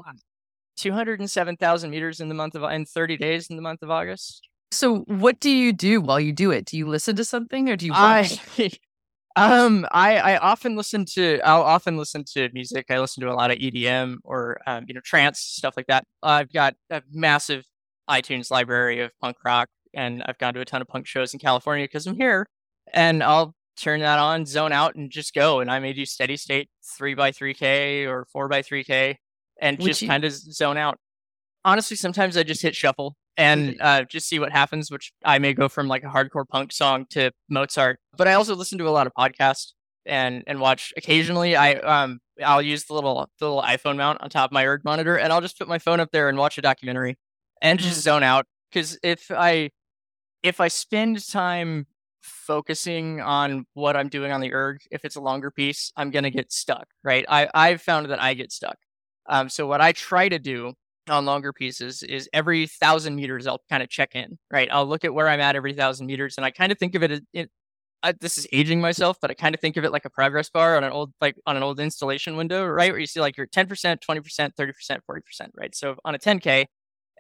[0.78, 4.48] 207,000 meters in the month of, in 30 days in the month of August.
[4.72, 6.66] So, what do you do while you do it?
[6.66, 8.40] Do you listen to something or do you watch?
[8.58, 8.72] I,
[9.36, 12.86] Um, I I often listen to I'll often listen to music.
[12.90, 16.06] I listen to a lot of EDM or um, you know trance stuff like that.
[16.22, 17.66] I've got a massive
[18.10, 21.40] iTunes library of punk rock, and I've gone to a ton of punk shows in
[21.40, 22.46] California because I'm here.
[22.94, 25.62] And I'll turn that on, zone out, and just go.
[25.62, 29.18] And I may do steady state three by three k or four by three k,
[29.60, 30.08] and Would just you...
[30.08, 31.00] kind of zone out.
[31.66, 34.92] Honestly, sometimes I just hit shuffle and uh, just see what happens.
[34.92, 38.56] Which I may go from like a hardcore punk song to Mozart, but I also
[38.56, 39.74] listen to a lot of podcasts
[40.06, 41.56] and and watch occasionally.
[41.56, 44.84] I um I'll use the little the little iPhone mount on top of my erg
[44.84, 47.18] monitor, and I'll just put my phone up there and watch a documentary
[47.62, 48.02] and just mm-hmm.
[48.02, 48.46] zone out.
[48.72, 49.72] Because if I
[50.42, 51.88] if I spend time
[52.22, 56.32] focusing on what I'm doing on the erg, if it's a longer piece, I'm gonna
[56.32, 56.88] get stuck.
[57.04, 57.26] Right?
[57.28, 58.78] I I've found that I get stuck.
[59.28, 60.74] Um, so what I try to do
[61.10, 64.70] on longer pieces is every thousand meters I'll kind of check in, right?
[64.72, 67.04] I'll look at where I'm at every thousand meters, and I kind of think of
[67.04, 67.50] it as it,
[68.04, 70.50] I, this is aging myself, but I kind of think of it like a progress
[70.50, 72.92] bar on an old like on an old installation window, right?
[72.92, 75.76] Where you see like you're 10%, 20%, 30%, 40%, right?
[75.76, 76.68] So on a 10k,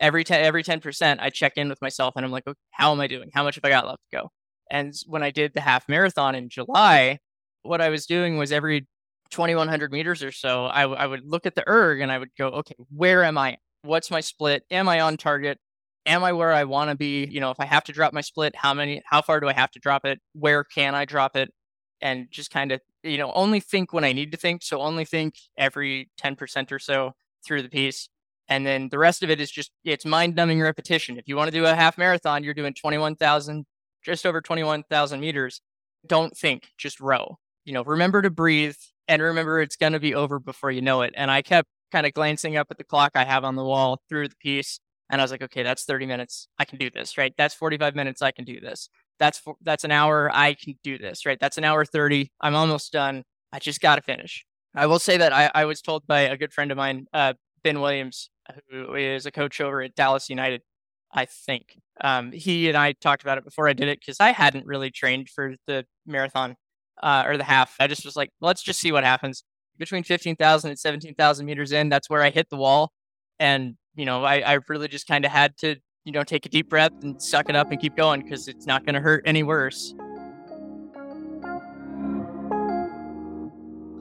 [0.02, 3.00] every 10 every 10%, I check in with myself and I'm like, okay, how am
[3.00, 3.30] I doing?
[3.34, 4.30] How much have I got left to go?
[4.72, 7.19] And when I did the half marathon in July,
[7.63, 8.88] what I was doing was every
[9.32, 12.30] 2100 meters or so, I, w- I would look at the erg and I would
[12.38, 14.63] go, okay, where am I what's my split?
[14.72, 15.60] Am I on target?
[16.06, 17.26] Am I where I want to be?
[17.26, 19.54] You know, if I have to drop my split, how many, how far do I
[19.54, 20.19] have to drop it?
[20.34, 21.54] Where can I drop it?
[22.02, 24.63] And just kind of, you know, only think when I need to think.
[24.63, 27.13] So only think every 10% or so
[27.46, 28.10] through the piece.
[28.50, 31.17] And then the rest of it is just, it's mind numbing repetition.
[31.17, 33.65] If you want to do a half marathon, you're doing 21,000,
[34.04, 35.62] just over 21,000 meters.
[36.06, 37.38] Don't think, just row.
[37.63, 38.76] You know, remember to breathe
[39.08, 41.13] and remember it's going to be over before you know it.
[41.15, 44.02] And I kept kind of glancing up at the clock I have on the wall
[44.10, 44.80] through the piece.
[45.10, 46.48] And I was like, okay, that's 30 minutes.
[46.58, 47.34] I can do this, right?
[47.38, 48.22] That's 45 minutes.
[48.22, 48.90] I can do this.
[49.20, 50.32] That's that's an hour.
[50.34, 51.38] I can do this, right?
[51.40, 52.32] That's an hour 30.
[52.42, 53.24] I'm almost done.
[53.54, 54.44] I just got to finish.
[54.76, 57.34] I will say that I, I was told by a good friend of mine, uh,
[57.64, 58.32] Ben Williams,
[58.72, 60.64] who is a coach over at Dallas United,
[61.12, 61.78] I think.
[62.02, 64.90] Um, he and I talked about it before I did it because I hadn't really
[64.90, 66.56] trained for the marathon
[67.04, 67.76] uh, or the half.
[67.80, 69.44] I just was like, let's just see what happens
[69.78, 72.92] between 15,000 and 17,000 meters in, that's where I hit the wall.
[73.40, 76.50] And, you know, I, I really just kind of had to, you know, take a
[76.50, 79.24] deep breath and suck it up and keep going because it's not going to hurt
[79.26, 79.94] any worse.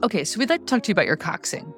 [0.03, 1.73] Okay, so we'd like to talk to you about your coxing.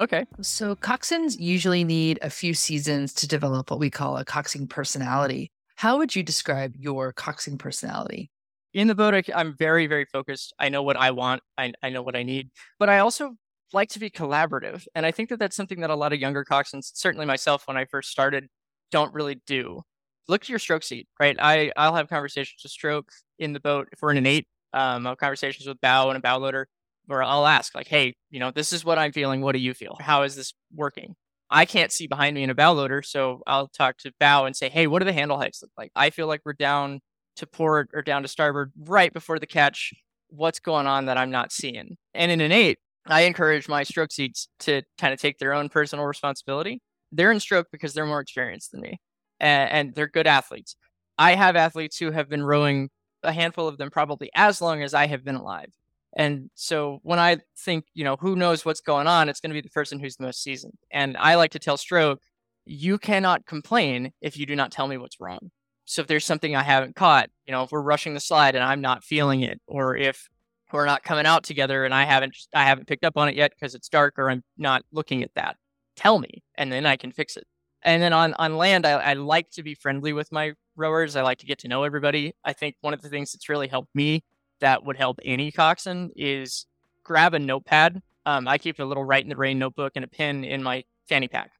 [0.00, 0.26] Okay.
[0.40, 5.52] So coxswains usually need a few seasons to develop what we call a coxing personality.
[5.76, 8.31] How would you describe your coxing personality?
[8.74, 10.54] In the boat, I, am very, very focused.
[10.58, 11.42] I know what I want.
[11.58, 13.36] I, I know what I need, but I also
[13.72, 14.86] like to be collaborative.
[14.94, 17.76] And I think that that's something that a lot of younger coxswains, certainly myself when
[17.76, 18.48] I first started,
[18.90, 19.82] don't really do.
[20.28, 21.36] Look at your stroke seat, right?
[21.40, 23.88] I, I'll have conversations with stroke in the boat.
[23.92, 26.68] If we're in an eight, um, I'll have conversations with bow and a bow loader
[27.06, 29.40] where I'll ask like, Hey, you know, this is what I'm feeling.
[29.40, 29.96] What do you feel?
[30.00, 31.14] How is this working?
[31.50, 34.56] I can't see behind me in a bow loader, so I'll talk to bow and
[34.56, 35.92] say, "Hey, what do the handle heights look like?
[35.94, 37.00] I feel like we're down
[37.36, 39.92] to port or down to starboard right before the catch.
[40.28, 44.12] What's going on that I'm not seeing?" And in an eight, I encourage my stroke
[44.12, 46.80] seats to kind of take their own personal responsibility.
[47.10, 49.00] They're in stroke because they're more experienced than me,
[49.40, 50.76] and, and they're good athletes.
[51.18, 52.90] I have athletes who have been rowing
[53.22, 55.72] a handful of them probably as long as I have been alive.
[56.16, 59.54] And so when I think, you know, who knows what's going on, it's going to
[59.54, 60.76] be the person who's the most seasoned.
[60.90, 62.20] And I like to tell stroke,
[62.64, 65.50] you cannot complain if you do not tell me what's wrong.
[65.84, 68.64] So if there's something I haven't caught, you know, if we're rushing the slide and
[68.64, 70.28] I'm not feeling it, or if
[70.72, 73.52] we're not coming out together and I haven't I haven't picked up on it yet
[73.52, 75.56] because it's dark or I'm not looking at that,
[75.96, 77.46] tell me and then I can fix it.
[77.82, 81.16] And then on on land, I, I like to be friendly with my rowers.
[81.16, 82.32] I like to get to know everybody.
[82.44, 84.24] I think one of the things that's really helped me
[84.60, 86.66] that would help any coxswain is
[87.02, 88.00] grab a notepad.
[88.24, 90.84] Um, I keep a little write in the rain notebook and a pen in my
[91.08, 91.50] fanny pack.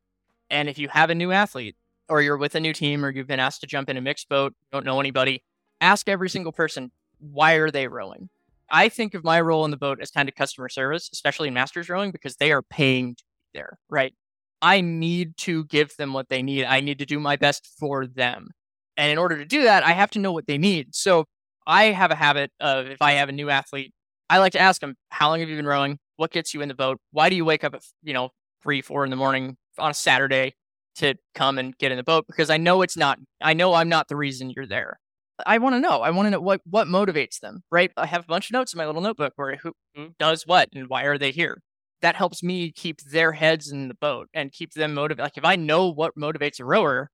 [0.48, 1.76] And if you have a new athlete
[2.08, 4.28] or you're with a new team or you've been asked to jump in a mixed
[4.28, 5.42] boat, don't know anybody,
[5.80, 6.32] ask every mm-hmm.
[6.32, 8.28] single person, why are they rowing?
[8.70, 11.54] I think of my role in the boat as kind of customer service, especially in
[11.54, 14.14] masters rowing, because they are paying to be there, right?
[14.62, 16.64] I need to give them what they need.
[16.64, 18.48] I need to do my best for them.
[18.96, 20.94] And in order to do that, I have to know what they need.
[20.94, 21.26] So
[21.66, 23.92] I have a habit of if I have a new athlete,
[24.30, 25.98] I like to ask them, how long have you been rowing?
[26.16, 26.98] What gets you in the boat?
[27.10, 28.30] Why do you wake up at, you know,
[28.62, 30.54] three, four in the morning on a Saturday
[30.96, 32.26] to come and get in the boat?
[32.26, 34.98] Because I know it's not, I know I'm not the reason you're there.
[35.44, 36.02] I want to know.
[36.02, 37.90] I want to know what, what motivates them, right?
[37.96, 40.12] I have a bunch of notes in my little notebook where who, who mm-hmm.
[40.18, 41.62] does what and why are they here?
[42.00, 45.24] That helps me keep their heads in the boat and keep them motivated.
[45.24, 47.10] Like if I know what motivates a rower,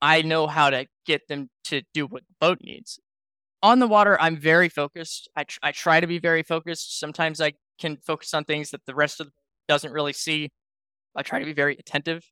[0.00, 3.00] I know how to get them to do what the boat needs
[3.62, 5.28] on the water, I'm very focused.
[5.36, 6.98] I, tr- I try to be very focused.
[6.98, 9.32] Sometimes I can focus on things that the rest of the
[9.66, 10.50] doesn't really see.
[11.14, 12.24] I try to be very attentive.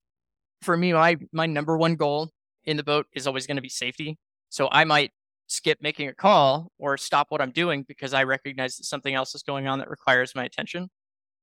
[0.63, 2.31] For me, my my number one goal
[2.65, 4.19] in the boat is always going to be safety.
[4.49, 5.13] So I might
[5.49, 9.35] skip making a call or stop what I'm doing because I recognize that something else
[9.35, 10.89] is going on that requires my attention.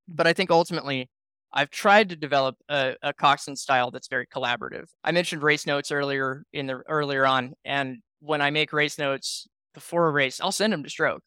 [0.08, 1.10] But I think ultimately,
[1.54, 4.86] I've tried to develop a, a coxswain style that's very collaborative.
[5.04, 9.48] I mentioned race notes earlier in the earlier on, and when I make race notes,
[9.74, 11.24] before a race, I'll send them to Stroke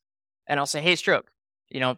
[0.46, 1.30] and I'll say, Hey, Stroke,
[1.68, 1.96] you know,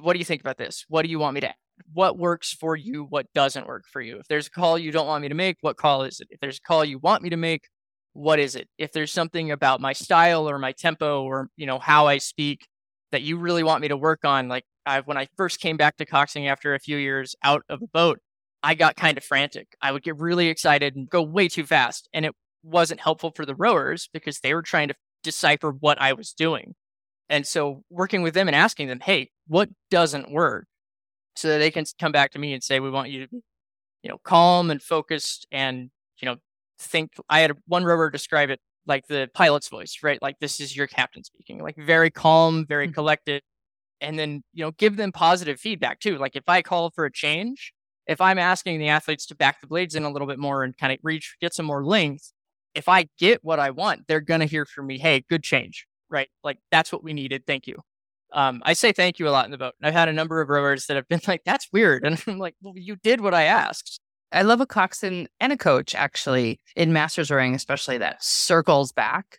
[0.00, 0.84] what do you think about this?
[0.88, 1.54] What do you want me to
[1.92, 3.06] what works for you?
[3.08, 4.18] What doesn't work for you?
[4.18, 6.28] If there's a call you don't want me to make, what call is it?
[6.30, 7.68] If there's a call you want me to make,
[8.12, 8.68] what is it?
[8.78, 12.66] If there's something about my style or my tempo or, you know, how I speak
[13.12, 15.96] that you really want me to work on, like I, when I first came back
[15.96, 18.20] to coxing after a few years out of a boat,
[18.62, 19.68] I got kind of frantic.
[19.82, 22.08] I would get really excited and go way too fast.
[22.12, 26.12] And it wasn't helpful for the rowers because they were trying to decipher what I
[26.12, 26.74] was doing.
[27.28, 30.66] And so working with them and asking them, hey, what doesn't work?
[31.36, 33.40] So that they can come back to me and say, we want you to be,
[34.02, 36.36] you know, calm and focused and, you know,
[36.78, 37.12] think.
[37.28, 40.20] I had one rower describe it like the pilot's voice, right?
[40.22, 42.94] Like this is your captain speaking, like very calm, very mm-hmm.
[42.94, 43.42] collected.
[44.00, 46.18] And then, you know, give them positive feedback too.
[46.18, 47.72] Like if I call for a change,
[48.06, 50.76] if I'm asking the athletes to back the blades in a little bit more and
[50.76, 52.32] kind of reach, get some more length,
[52.74, 55.86] if I get what I want, they're going to hear from me, hey, good change,
[56.10, 56.28] right?
[56.42, 57.46] Like that's what we needed.
[57.46, 57.80] Thank you.
[58.34, 59.74] Um, I say thank you a lot in the boat.
[59.82, 62.04] I've had a number of rowers that have been like, that's weird.
[62.04, 64.00] And I'm like, well, you did what I asked.
[64.32, 69.38] I love a coxswain and a coach actually in masters rowing, especially that circles back.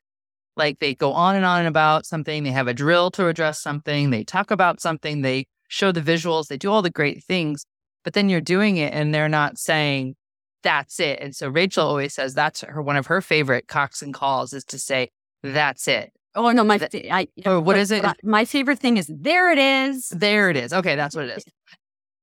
[0.56, 2.44] Like they go on and on about something.
[2.44, 4.10] They have a drill to address something.
[4.10, 5.22] They talk about something.
[5.22, 6.48] They show the visuals.
[6.48, 7.66] They do all the great things.
[8.06, 10.16] But then you're doing it and they're not saying,
[10.64, 11.20] that's it.
[11.20, 14.80] And so Rachel always says that's her one of her favorite coxswain calls is to
[14.80, 15.10] say,
[15.44, 16.12] that's it.
[16.36, 18.06] Oh no, my I, or oh, what is it?
[18.24, 20.10] My favorite thing is there it is.
[20.10, 20.74] There it is.
[20.74, 21.46] Okay, that's what it is.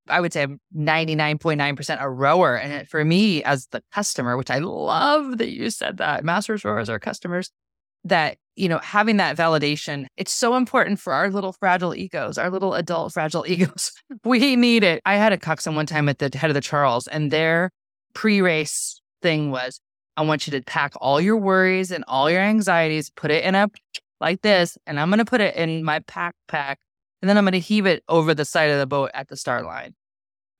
[0.09, 2.59] I would say I'm 99.9% a rower.
[2.59, 6.89] And for me as the customer, which I love that you said that masters rowers
[6.89, 7.51] are customers,
[8.05, 12.51] that, you know, having that validation, it's so important for our little fragile egos, our
[12.51, 13.93] little adult fragile egos.
[14.25, 15.01] we need it.
[15.07, 17.71] I had a coxswain one time at the head of the Charles and their
[18.13, 19.81] pre race thing was
[20.17, 23.55] I want you to pack all your worries and all your anxieties, put it in
[23.55, 23.69] a
[24.23, 26.79] like this, and I'm going to put it in my pack pack,
[27.21, 29.37] and then I'm going to heave it over the side of the boat at the
[29.37, 29.95] start line.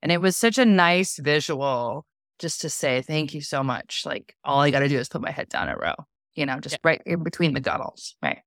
[0.03, 2.05] And it was such a nice visual
[2.37, 4.03] just to say, thank you so much.
[4.05, 5.95] Like, all I got to do is put my head down a row,
[6.35, 6.89] you know, just yeah.
[6.89, 8.15] right in between the gunnels.
[8.21, 8.39] Right.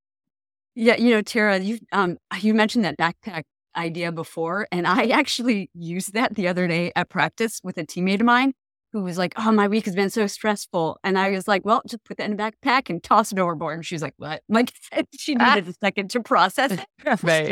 [0.74, 0.96] Yeah.
[0.96, 3.44] You know, Tara, you, um, you mentioned that backpack
[3.74, 8.20] idea before, and I actually used that the other day at practice with a teammate
[8.20, 8.52] of mine
[9.00, 11.82] who was like, "Oh, my week has been so stressful," and I was like, "Well,
[11.88, 14.42] just put that in a backpack and toss it overboard." And she was like, "What?"
[14.48, 14.72] Like
[15.18, 16.86] she needed a second to process it.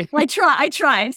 [0.13, 0.55] I try.
[0.57, 1.13] I tried.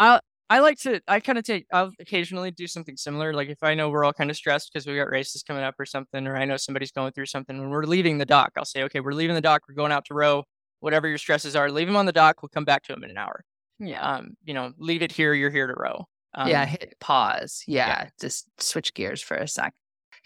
[0.00, 0.20] I'll
[0.50, 3.34] I like to, I kind of take, I'll occasionally do something similar.
[3.34, 5.74] Like if I know we're all kind of stressed because we got races coming up
[5.78, 8.64] or something, or I know somebody's going through something, when we're leaving the dock, I'll
[8.64, 10.44] say, okay, we're leaving the dock, we're going out to row,
[10.80, 12.42] whatever your stresses are, leave them on the dock.
[12.42, 13.44] We'll come back to them in an hour.
[13.78, 14.00] Yeah.
[14.00, 16.06] Um, you know, leave it here, you're here to row.
[16.34, 17.62] Um, yeah, hit pause.
[17.66, 19.74] Yeah, just switch gears for a sec.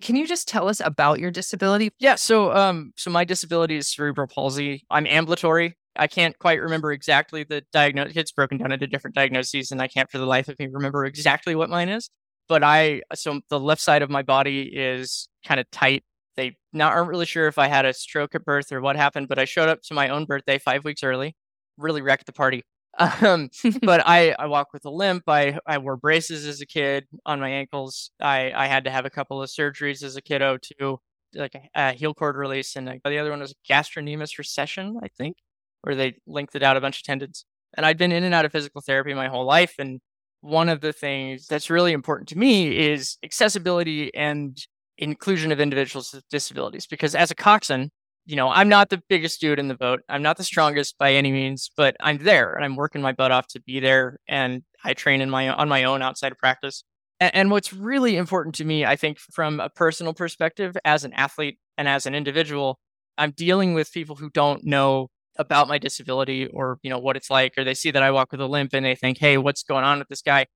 [0.01, 1.91] Can you just tell us about your disability?
[1.99, 2.17] Yeah.
[2.17, 4.85] So, um, so my disability is cerebral palsy.
[4.91, 5.77] I'm ambulatory.
[5.95, 8.17] I can't quite remember exactly the diagnosis.
[8.17, 11.05] It's broken down into different diagnoses, and I can't for the life of me remember
[11.05, 12.11] exactly what mine is.
[12.49, 16.03] But I, so the left side of my body is kind of tight.
[16.37, 19.29] They not aren't really sure if I had a stroke at birth or what happened,
[19.29, 21.37] but I showed up to my own birthday five weeks early.
[21.77, 22.65] Really wrecked the party.
[22.99, 23.51] Um,
[23.83, 25.25] but I, I walk with a limp.
[25.29, 28.11] I, I wore braces as a kid on my ankles.
[28.21, 30.99] I, I had to have a couple of surgeries as a kiddo too,
[31.35, 35.37] like a, a heel cord release, and the other one was gastrocnemius recession, I think
[35.83, 37.45] where they lengthened out a bunch of tendons.
[37.77, 39.75] And I'd been in and out of physical therapy my whole life.
[39.79, 40.01] And
[40.41, 44.57] one of the things that's really important to me is accessibility and
[44.99, 46.87] inclusion of individuals with disabilities.
[46.87, 47.91] Because as a coxswain,
[48.25, 50.01] you know, I'm not the biggest dude in the boat.
[50.09, 53.33] I'm not the strongest by any means, but I'm there and I'm working my butt
[53.33, 54.19] off to be there.
[54.29, 56.85] And I train in my on my own outside of practice.
[57.21, 61.13] And, and what's really important to me, I think, from a personal perspective, as an
[61.15, 62.79] athlete and as an individual,
[63.19, 67.31] I'm dealing with people who don't know about my disability or you know what it's
[67.31, 69.63] like or they see that I walk with a limp and they think hey what's
[69.63, 70.47] going on with this guy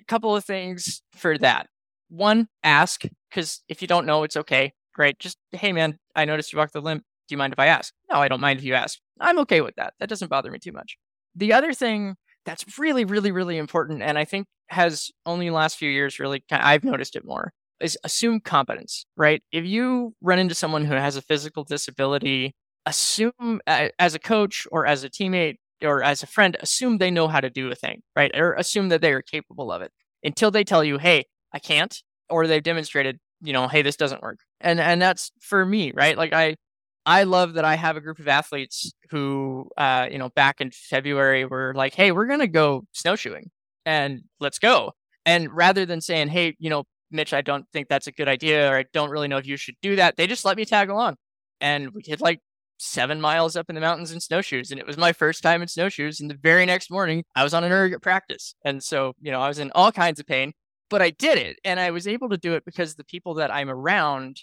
[0.00, 1.66] a couple of things for that
[2.08, 6.52] one ask because if you don't know it's okay great just hey man I noticed
[6.52, 7.94] you walk with a limp do you mind if I ask?
[8.10, 8.98] No I don't mind if you ask.
[9.20, 9.94] I'm okay with that.
[10.00, 10.96] That doesn't bother me too much.
[11.34, 15.76] The other thing that's really really really important and I think has only the last
[15.76, 19.42] few years really I've noticed it more is assume competence right?
[19.52, 22.54] If you run into someone who has a physical disability
[22.86, 27.28] assume as a coach or as a teammate or as a friend, assume they know
[27.28, 28.30] how to do a thing, right?
[28.34, 29.90] Or assume that they are capable of it.
[30.22, 31.96] Until they tell you, hey, I can't,
[32.30, 34.38] or they've demonstrated, you know, hey, this doesn't work.
[34.60, 36.16] And and that's for me, right?
[36.16, 36.56] Like I
[37.06, 40.70] I love that I have a group of athletes who uh, you know, back in
[40.72, 43.50] February were like, hey, we're gonna go snowshoeing
[43.86, 44.92] and let's go.
[45.26, 48.70] And rather than saying, hey, you know, Mitch, I don't think that's a good idea,
[48.70, 50.90] or I don't really know if you should do that, they just let me tag
[50.90, 51.16] along.
[51.60, 52.40] And we did like
[52.78, 54.70] seven miles up in the mountains in snowshoes.
[54.70, 56.20] And it was my first time in snowshoes.
[56.20, 58.54] And the very next morning, I was on an erg practice.
[58.64, 60.52] And so, you know, I was in all kinds of pain,
[60.92, 61.58] but I did it.
[61.64, 64.42] And I was able to do it because the people that I'm around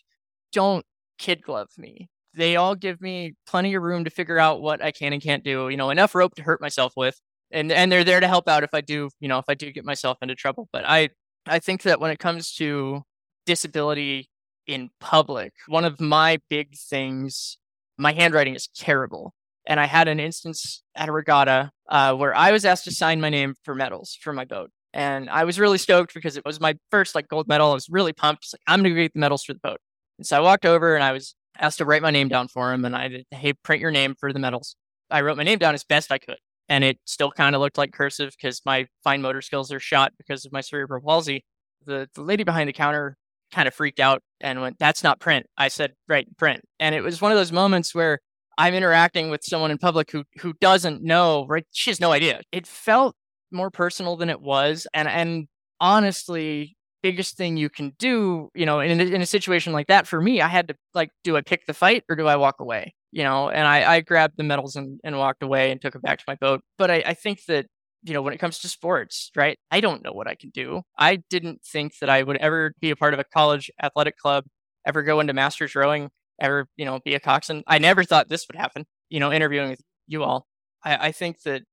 [0.51, 0.83] don't
[1.19, 2.09] kid glove me.
[2.33, 5.43] They all give me plenty of room to figure out what I can and can't
[5.43, 7.21] do, you know, enough rope to hurt myself with.
[7.51, 9.71] And and they're there to help out if I do, you know, if I do
[9.71, 10.67] get myself into trouble.
[10.73, 11.09] But I
[11.47, 13.03] I think that when it comes to
[13.45, 14.29] disability
[14.65, 17.57] in public, one of my big things
[17.97, 19.35] my handwriting is terrible.
[19.67, 23.21] And I had an instance at a regatta uh, where I was asked to sign
[23.21, 24.71] my name for medals for my boat.
[24.93, 27.71] And I was really stoked because it was my first like gold medal.
[27.71, 28.47] I was really pumped.
[28.53, 29.79] Like, I'm to get the medals for the boat.
[30.17, 32.73] And so I walked over and I was asked to write my name down for
[32.73, 32.85] him.
[32.85, 34.75] And I did, hey, print your name for the medals.
[35.11, 36.37] I wrote my name down as best I could.
[36.67, 40.13] And it still kind of looked like cursive because my fine motor skills are shot
[40.17, 41.43] because of my cerebral palsy.
[41.85, 43.17] The, the lady behind the counter
[43.51, 45.47] kind of freaked out and went, That's not print.
[45.57, 46.61] I said, Right, print.
[46.79, 48.19] And it was one of those moments where
[48.57, 51.65] I'm interacting with someone in public who who doesn't know, right?
[51.71, 52.41] She has no idea.
[52.51, 53.15] It felt
[53.51, 54.87] more personal than it was.
[54.93, 55.47] And and
[55.79, 60.21] honestly, biggest thing you can do, you know, in in a situation like that, for
[60.21, 62.93] me, I had to like, do I pick the fight or do I walk away?
[63.11, 66.01] You know, and I, I grabbed the medals and, and walked away and took it
[66.03, 66.61] back to my boat.
[66.77, 67.65] But I, I think that
[68.03, 69.57] you know, when it comes to sports, right?
[69.71, 70.83] I don't know what I can do.
[70.97, 74.45] I didn't think that I would ever be a part of a college athletic club,
[74.85, 77.63] ever go into masters rowing, ever, you know, be a coxswain.
[77.67, 80.47] I never thought this would happen, you know, interviewing with you all.
[80.83, 81.63] I, I think that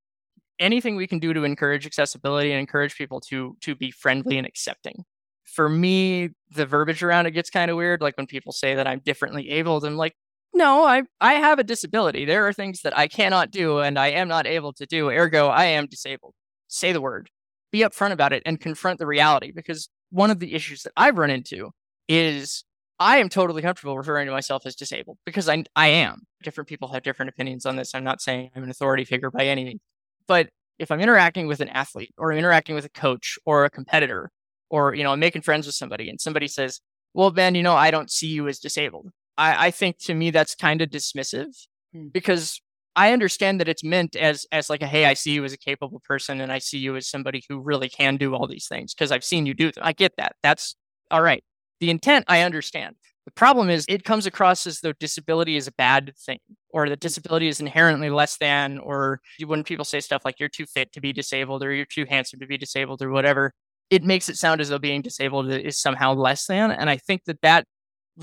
[0.59, 4.47] anything we can do to encourage accessibility and encourage people to to be friendly and
[4.47, 5.05] accepting.
[5.45, 8.01] For me, the verbiage around it gets kind of weird.
[8.01, 10.15] Like when people say that I'm differently abled, I'm like,
[10.53, 12.25] no, I I have a disability.
[12.25, 15.09] There are things that I cannot do and I am not able to do.
[15.09, 16.33] Ergo, I am disabled.
[16.67, 17.29] Say the word.
[17.71, 21.17] Be upfront about it and confront the reality because one of the issues that I've
[21.17, 21.71] run into
[22.07, 22.63] is
[22.99, 26.23] I am totally comfortable referring to myself as disabled because I I am.
[26.43, 27.93] Different people have different opinions on this.
[27.93, 29.81] I'm not saying I'm an authority figure by any means.
[30.27, 30.49] But
[30.79, 34.31] if I'm interacting with an athlete or I'm interacting with a coach or a competitor
[34.69, 36.81] or you know, I'm making friends with somebody and somebody says,
[37.13, 40.31] "Well, Ben, you know, I don't see you as disabled." I, I think to me
[40.31, 41.55] that's kind of dismissive
[41.93, 42.07] hmm.
[42.07, 42.59] because
[42.95, 45.57] I understand that it's meant as as like a hey, I see you as a
[45.57, 48.93] capable person and I see you as somebody who really can do all these things
[48.93, 49.83] because I've seen you do them.
[49.85, 50.35] I get that.
[50.43, 50.75] That's
[51.11, 51.43] all right.
[51.79, 52.95] The intent I understand,
[53.27, 56.99] The problem is it comes across as though disability is a bad thing or that
[56.99, 57.01] mm.
[57.01, 61.01] disability is inherently less than, or when people say stuff like you're too fit to
[61.01, 63.51] be disabled or you're too handsome to be disabled or whatever,
[63.89, 66.71] it makes it sound as though being disabled is somehow less than.
[66.71, 67.65] And I think that that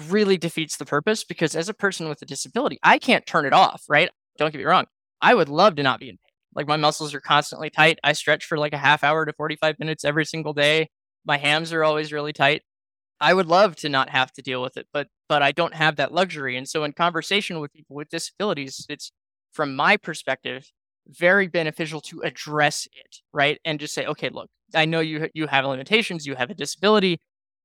[0.09, 3.53] really defeats the purpose because as a person with a disability, I can't turn it
[3.53, 4.09] off, right?
[4.39, 4.87] Don't get me wrong.
[5.21, 6.33] I would love to not be in pain.
[6.55, 7.99] Like my muscles are constantly tight.
[8.03, 10.89] I stretch for like a half hour to 45 minutes every single day.
[11.27, 12.63] My hams are always really tight.
[13.21, 15.97] I would love to not have to deal with it, but but I don't have
[15.97, 16.57] that luxury.
[16.57, 19.11] And so in conversation with people with disabilities, it's
[19.53, 20.71] from my perspective
[21.09, 23.59] very beneficial to address it, right?
[23.65, 27.21] And just say, okay, look, I know you you have limitations, you have a disability.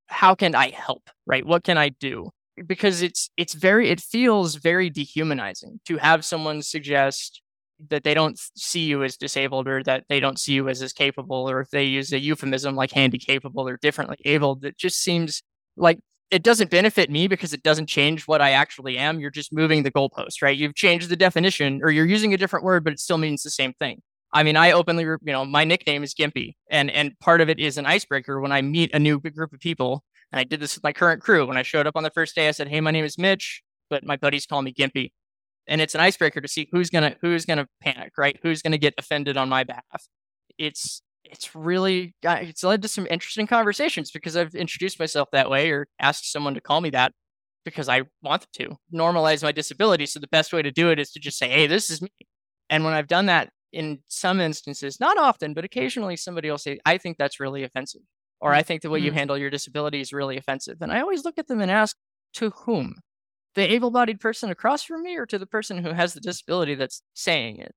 [0.08, 1.10] How can I help?
[1.28, 1.46] Right?
[1.46, 2.32] What can I do?
[2.68, 7.42] Because it's it's very it feels very dehumanizing to have someone suggest
[7.90, 10.94] that they don't see you as disabled or that they don't see you as as
[10.94, 15.02] capable or if they use a euphemism like handy capable or differently able that just
[15.02, 15.42] seems
[15.78, 16.00] like
[16.32, 19.20] it doesn't benefit me because it doesn't change what I actually am.
[19.20, 20.56] You're just moving the goalpost, right?
[20.56, 23.50] You've changed the definition or you're using a different word, but it still means the
[23.50, 24.02] same thing.
[24.32, 27.60] I mean, I openly, you know, my nickname is Gimpy, and and part of it
[27.60, 30.04] is an icebreaker when I meet a new group of people.
[30.32, 31.48] And I did this with my current crew.
[31.48, 33.64] When I showed up on the first day, I said, "Hey, my name is Mitch,
[33.90, 35.12] but my buddies call me Gimpy."
[35.70, 38.38] And it's an icebreaker to see who's gonna who's gonna panic, right?
[38.42, 40.08] Who's gonna get offended on my behalf.
[40.58, 45.70] It's it's really it's led to some interesting conversations because I've introduced myself that way
[45.70, 47.14] or asked someone to call me that
[47.64, 50.08] because I want to normalize my disability.
[50.08, 52.10] So the best way to do it is to just say, "Hey, this is me."
[52.70, 56.80] And when I've done that in some instances, not often, but occasionally, somebody will say,
[56.84, 58.02] "I think that's really offensive,"
[58.42, 59.06] or "I think the way mm-hmm.
[59.08, 61.96] you handle your disability is really offensive." And I always look at them and ask,
[62.36, 62.96] "To whom?"
[63.56, 67.02] The able-bodied person across from me, or to the person who has the disability that's
[67.14, 67.74] saying it?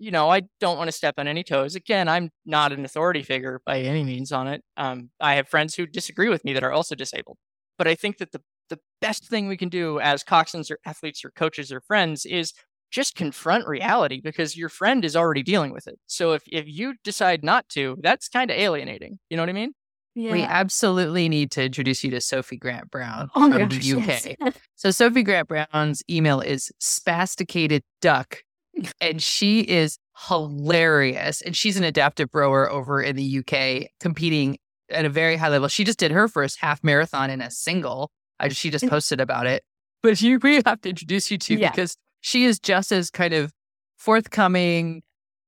[0.00, 1.74] you know, I don't want to step on any toes.
[1.74, 4.64] Again, I'm not an authority figure by any means on it.
[4.78, 7.36] Um, I have friends who disagree with me that are also disabled.
[7.76, 8.40] But I think that the,
[8.70, 12.54] the best thing we can do as coxswains or athletes or coaches or friends is
[12.90, 15.98] just confront reality because your friend is already dealing with it.
[16.06, 19.18] So if, if you decide not to, that's kind of alienating.
[19.28, 19.74] You know what I mean?
[20.14, 20.32] Yeah.
[20.32, 24.36] We absolutely need to introduce you to Sophie Grant Brown oh from gosh, the UK.
[24.40, 24.54] Yes.
[24.74, 28.42] so Sophie Grant Brown's email is spasticated duck
[29.00, 29.98] and she is
[30.28, 31.40] hilarious.
[31.42, 34.58] And she's an adaptive rower over in the UK, competing
[34.90, 35.68] at a very high level.
[35.68, 38.10] She just did her first half marathon in a single.
[38.38, 39.62] I, she just posted about it.
[40.02, 41.70] But she, we have to introduce you to yeah.
[41.70, 43.52] because she is just as kind of
[43.96, 45.02] forthcoming,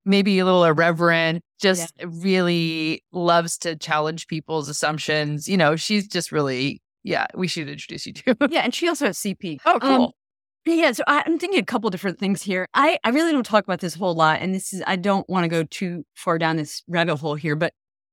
[0.05, 2.07] maybe a little irreverent, just yeah.
[2.09, 5.49] really loves to challenge people's assumptions.
[5.49, 8.37] You know, she's just really, yeah, we should introduce you to.
[8.51, 8.61] yeah.
[8.61, 9.61] And she also has CP.
[9.65, 10.05] Oh, cool.
[10.05, 10.11] Um,
[10.65, 12.69] yeah, so I, am thinking a couple different things here.
[12.75, 15.45] I, I really don't talk about this whole lot, and this is I don't want
[15.45, 17.73] to go too far down this rabbit hole here, but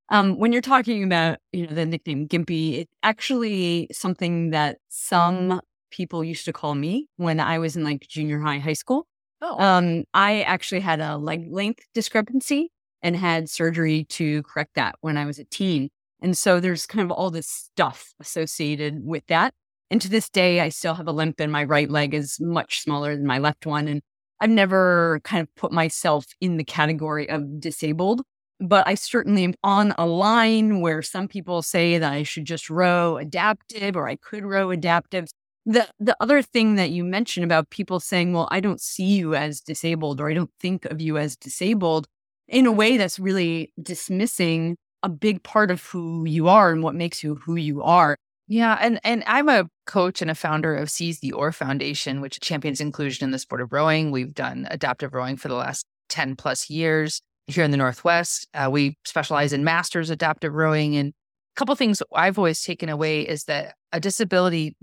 [0.10, 5.62] um, when you're talking about you know the nickname Gimpy, it's actually something that some
[5.92, 9.06] people used to call me when I was in like junior high, high school.
[9.42, 9.60] Oh.
[9.60, 12.72] Um, I actually had a leg length discrepancy
[13.02, 15.90] and had surgery to correct that when I was a teen,
[16.22, 19.54] and so there's kind of all this stuff associated with that.
[19.90, 22.82] And to this day, I still have a limp and my right leg is much
[22.82, 23.88] smaller than my left one.
[23.88, 24.02] And
[24.40, 28.22] I've never kind of put myself in the category of disabled,
[28.60, 32.70] but I certainly am on a line where some people say that I should just
[32.70, 35.28] row adaptive or I could row adaptive.
[35.66, 39.36] The the other thing that you mentioned about people saying, well, I don't see you
[39.36, 42.08] as disabled or I don't think of you as disabled
[42.50, 46.96] in a way that's really dismissing a big part of who you are and what
[46.96, 48.18] makes you who you are.
[48.48, 52.40] Yeah, and and I'm a coach and a founder of Seize the Oar Foundation, which
[52.40, 54.12] champions inclusion in the sport of rowing.
[54.12, 58.48] We've done adaptive rowing for the last 10 plus years here in the Northwest.
[58.54, 60.96] Uh, we specialize in masters adaptive rowing.
[60.96, 64.76] And a couple things I've always taken away is that a disability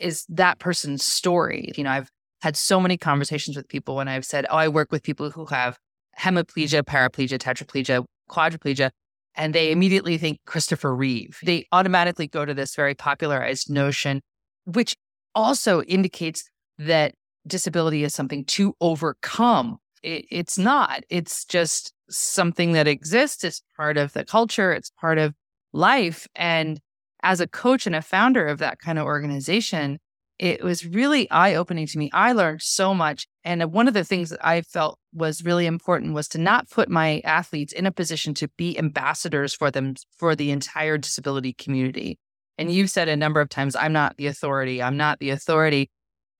[0.00, 1.70] is that person's story.
[1.76, 2.08] You know, I've
[2.42, 5.46] had so many conversations with people when I've said, Oh, I work with people who
[5.46, 5.78] have
[6.18, 8.90] hemiplegia, paraplegia, tetraplegia, quadriplegia
[9.34, 11.38] and they immediately think Christopher Reeve.
[11.42, 14.20] They automatically go to this very popularized notion,
[14.64, 14.94] which
[15.34, 16.44] also indicates
[16.78, 17.14] that
[17.46, 19.78] disability is something to overcome.
[20.02, 23.44] It, it's not, it's just something that exists.
[23.44, 25.34] It's part of the culture, it's part of
[25.72, 26.26] life.
[26.34, 26.78] And
[27.22, 29.98] as a coach and a founder of that kind of organization,
[30.42, 32.10] it was really eye opening to me.
[32.12, 33.28] I learned so much.
[33.44, 36.68] And uh, one of the things that I felt was really important was to not
[36.68, 41.52] put my athletes in a position to be ambassadors for them for the entire disability
[41.52, 42.18] community.
[42.58, 44.82] And you've said a number of times, I'm not the authority.
[44.82, 45.90] I'm not the authority.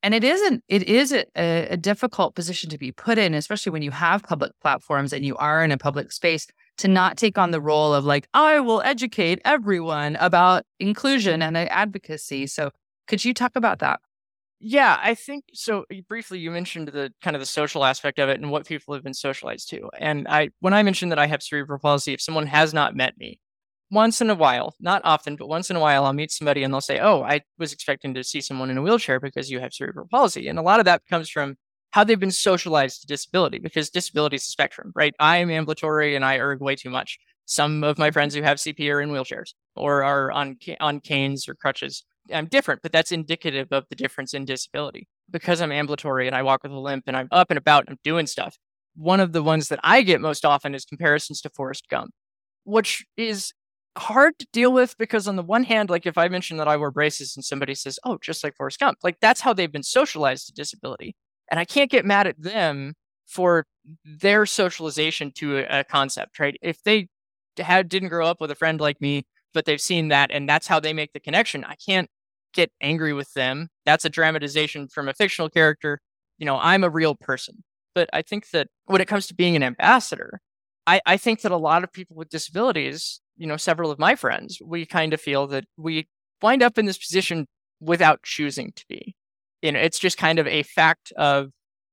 [0.02, 3.82] And it isn't, it is a, a difficult position to be put in, especially when
[3.82, 6.48] you have public platforms and you are in a public space
[6.78, 11.56] to not take on the role of like, I will educate everyone about inclusion and
[11.56, 12.48] advocacy.
[12.48, 12.72] So
[13.12, 14.00] Could you talk about that?
[14.58, 15.84] Yeah, I think so.
[16.08, 19.04] Briefly, you mentioned the kind of the social aspect of it and what people have
[19.04, 19.90] been socialized to.
[19.98, 23.18] And I, when I mentioned that I have cerebral palsy, if someone has not met
[23.18, 23.38] me,
[23.90, 26.72] once in a while, not often, but once in a while, I'll meet somebody and
[26.72, 29.74] they'll say, "Oh, I was expecting to see someone in a wheelchair because you have
[29.74, 31.56] cerebral palsy." And a lot of that comes from
[31.90, 35.12] how they've been socialized to disability because disability is a spectrum, right?
[35.20, 37.18] I am ambulatory and I erg way too much.
[37.44, 38.14] Some of my mm-hmm.
[38.14, 42.04] friends who have CP are in wheelchairs or are on on canes or crutches.
[42.32, 45.08] I'm different, but that's indicative of the difference in disability.
[45.30, 47.90] Because I'm ambulatory and I walk with a limp and I'm up and about and
[47.90, 48.58] I'm doing stuff.
[48.94, 52.10] One of the ones that I get most often is comparisons to Forrest Gump,
[52.64, 53.52] which is
[53.96, 56.76] hard to deal with because on the one hand, like if I mention that I
[56.76, 59.82] wear braces and somebody says, "Oh, just like Forrest Gump," like that's how they've been
[59.82, 61.14] socialized to disability,
[61.50, 62.94] and I can't get mad at them
[63.26, 63.66] for
[64.04, 66.56] their socialization to a, concept, right?
[66.62, 67.08] If they
[67.58, 70.66] had didn't grow up with a friend like me but they've seen that and that's
[70.66, 71.64] how they make the connection.
[71.64, 72.08] I can't
[72.52, 73.68] get angry with them.
[73.84, 76.00] That's a dramatization from a fictional character.
[76.38, 77.64] You know, I'm a real person.
[77.94, 80.40] But I think that when it comes to being an ambassador,
[80.86, 84.16] I, I think that a lot of people with disabilities, you know, several of my
[84.16, 86.08] friends, we kind of feel that we
[86.40, 87.46] wind up in this position
[87.80, 89.14] without choosing to be.
[89.60, 91.50] You know, it's just kind of a fact of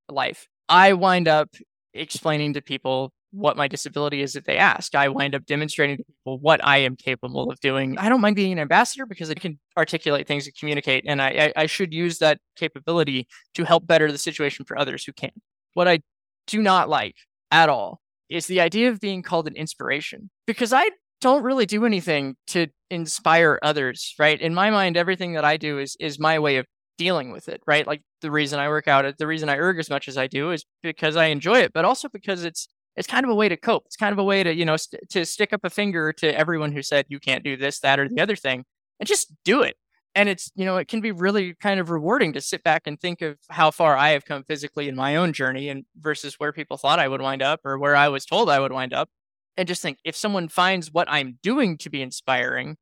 [0.10, 0.48] life.
[0.70, 1.50] I wind up
[1.94, 4.96] explaining to people what my disability is if they ask.
[4.96, 7.98] I wind up demonstrating to people what I am capable of doing.
[7.98, 11.54] I don't mind being an ambassador because I can articulate things and communicate, and I,
[11.56, 15.32] I, I should use that capability to help better the situation for others who can.
[15.74, 16.00] What I
[16.48, 17.16] do not like
[17.52, 20.90] at all is the idea of being called an inspiration because I
[21.22, 24.40] don't really do anything to inspire others, right?
[24.40, 26.66] In my mind, everything that I do is is my way of
[26.98, 27.88] dealing with it, right?
[27.88, 30.52] Like the reason I work out, the reason I erg as much as I do
[30.52, 32.68] is because I enjoy it, but also because it's
[33.00, 33.84] it's kind of a way to cope.
[33.86, 36.38] It's kind of a way to, you know, st- to stick up a finger to
[36.38, 38.66] everyone who said you can't do this, that, or the other thing
[39.00, 39.78] and just do it.
[40.16, 43.00] And it's, you know, it can be really kind of rewarding to sit back and
[43.00, 46.52] think of how far I have come physically in my own journey and versus where
[46.52, 49.10] people thought I would wind up or where I was told I would wind up.
[49.56, 52.76] And just think if someone finds what I'm doing to be inspiring,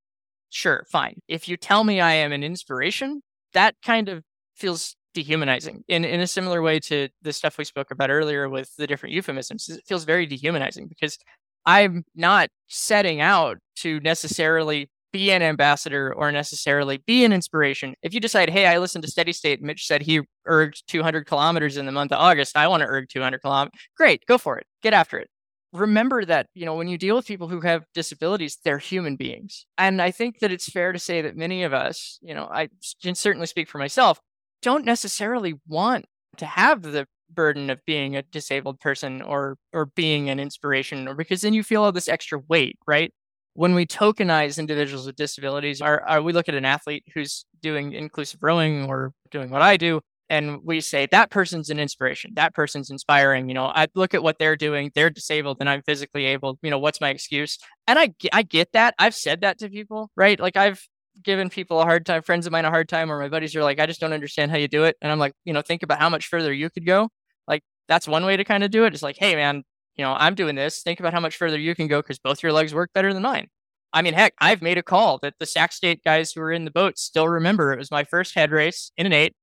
[0.49, 1.21] sure, fine.
[1.27, 3.21] If you tell me I am an inspiration,
[3.53, 4.23] that kind of
[4.55, 8.75] feels dehumanizing in, in a similar way to the stuff we spoke about earlier with
[8.75, 9.67] the different euphemisms.
[9.67, 11.17] It feels very dehumanizing because
[11.65, 17.95] I'm not setting out to necessarily be an ambassador or necessarily be an inspiration.
[18.03, 21.77] If you decide, hey, I listened to Steady State, Mitch said he erged 200 kilometers
[21.77, 23.79] in the month of August, I want to erg 200 kilometers.
[23.97, 24.67] Great, go for it.
[24.83, 25.29] Get after it.
[25.73, 29.65] Remember that, you know, when you deal with people who have disabilities, they're human beings.
[29.79, 32.69] And I think that it's fair to say that many of us, you know, I
[33.01, 34.19] can certainly speak for myself,
[34.61, 36.05] don't necessarily want
[36.37, 41.13] to have the burden of being a disabled person or or being an inspiration or
[41.13, 43.13] because then you feel all this extra weight right?
[43.53, 47.93] When we tokenize individuals with disabilities are, are we look at an athlete who's doing
[47.93, 52.31] inclusive rowing or doing what i do and we say that person's an inspiration.
[52.35, 53.47] That person's inspiring.
[53.49, 56.71] You know i look at what they're doing they're disabled and i'm physically able you
[56.71, 57.57] know what's my excuse?
[57.87, 58.95] And i i get that.
[58.99, 60.39] I've said that to people right?
[60.39, 60.81] Like i've
[61.23, 63.63] given people a hard time, friends of mine a hard time, or my buddies are
[63.63, 64.95] like, I just don't understand how you do it.
[65.01, 67.09] And I'm like, you know, think about how much further you could go.
[67.47, 68.93] Like, that's one way to kind of do it.
[68.93, 69.63] It's like, hey, man,
[69.95, 70.81] you know, I'm doing this.
[70.81, 73.23] Think about how much further you can go because both your legs work better than
[73.23, 73.47] mine.
[73.93, 76.65] I mean, heck, I've made a call that the Sac State guys who were in
[76.65, 77.73] the boat still remember.
[77.73, 79.33] It was my first head race in an eight,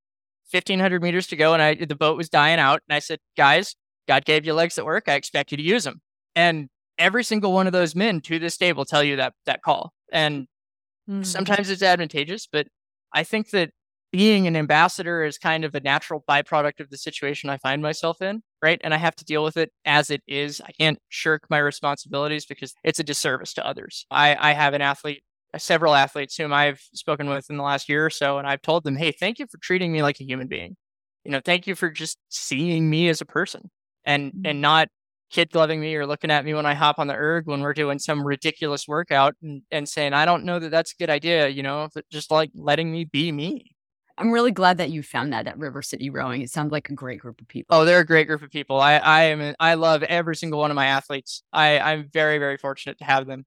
[0.51, 2.83] 1500 meters to go, and I the boat was dying out.
[2.89, 3.75] And I said, guys,
[4.07, 5.09] God gave you legs that work.
[5.09, 6.03] I expect you to use them.
[6.37, 6.68] And
[6.99, 9.93] every single one of those men to this day will tell you that that call.
[10.12, 10.47] And
[11.09, 11.22] Mm-hmm.
[11.22, 12.66] Sometimes it's advantageous, but
[13.12, 13.70] I think that
[14.12, 18.22] being an ambassador is kind of a natural byproduct of the situation I find myself
[18.22, 18.80] in, right?
[18.84, 20.61] And I have to deal with it as it is.
[20.61, 24.07] I can't shirk my responsibilities because it's a disservice to others.
[24.12, 27.88] I, I have an athlete, uh, several athletes whom I've spoken with in the last
[27.88, 30.24] year or so, and I've told them, hey, thank you for treating me like a
[30.24, 30.76] human being.
[31.24, 33.68] You know, thank you for just seeing me as a person
[34.05, 34.88] and and not
[35.35, 37.74] kid gloving me or looking at me when I hop on the erg when we're
[37.74, 41.49] doing some ridiculous workout and, and saying, I don't know that that's a good idea,
[41.49, 43.74] you know, just like letting me be me.
[44.16, 46.41] I'm really glad that you found that at River City Rowing.
[46.41, 47.76] It sounds like a great group of people.
[47.76, 48.78] Oh, they're a great group of people.
[48.80, 51.43] I, I am, I love every single one of my athletes.
[51.53, 53.45] I, I'm very, very fortunate to have them.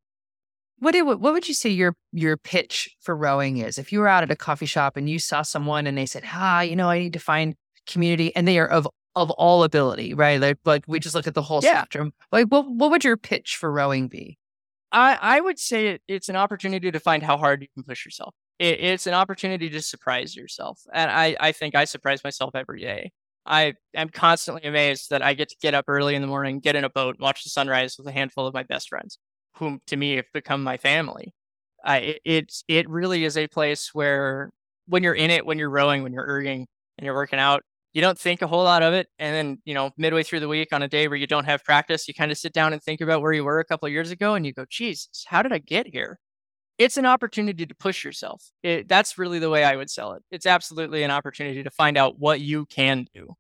[0.80, 3.80] What do, what would you say your your pitch for rowing is?
[3.80, 6.24] If you were out at a coffee shop and you saw someone and they said,
[6.28, 7.56] "Ah, you know, I need to find
[7.88, 10.40] community," and they are of of all ability, right?
[10.40, 11.80] Like, like we just look at the whole yeah.
[11.80, 12.14] spectrum.
[12.32, 14.38] Like, what what would your pitch for rowing be?
[14.92, 18.06] I I would say it, it's an opportunity to find how hard you can push
[18.06, 18.34] yourself.
[18.60, 22.82] It, it's an opportunity to surprise yourself, and I I think I surprise myself every
[22.82, 23.12] day.
[23.46, 26.76] I am constantly amazed that I get to get up early in the morning, get
[26.76, 29.20] in a boat, watch the sunrise with a handful of my best friends,
[29.56, 31.34] whom to me have become my family.
[31.84, 34.52] I it, it's it really is a place where
[34.88, 36.66] when you're in it, when you're rowing, when you're erging
[36.98, 37.64] and you're working out,
[37.94, 39.08] you don't think a whole lot of it.
[39.18, 41.64] And then, you know, midway through the week on a day where you don't have
[41.64, 43.92] practice, you kind of sit down and think about where you were a couple of
[43.92, 46.20] years ago and you go, geez, how did I get here?
[46.78, 48.52] It's an opportunity to push yourself.
[48.62, 50.22] It, that's really the way I would sell it.
[50.30, 53.34] It's absolutely an opportunity to find out what you can do.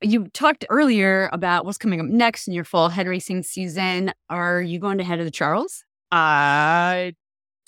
[0.00, 4.12] You talked earlier about what's coming up next in your fall head racing season.
[4.30, 5.84] Are you going to head of the Charles?
[6.10, 7.14] I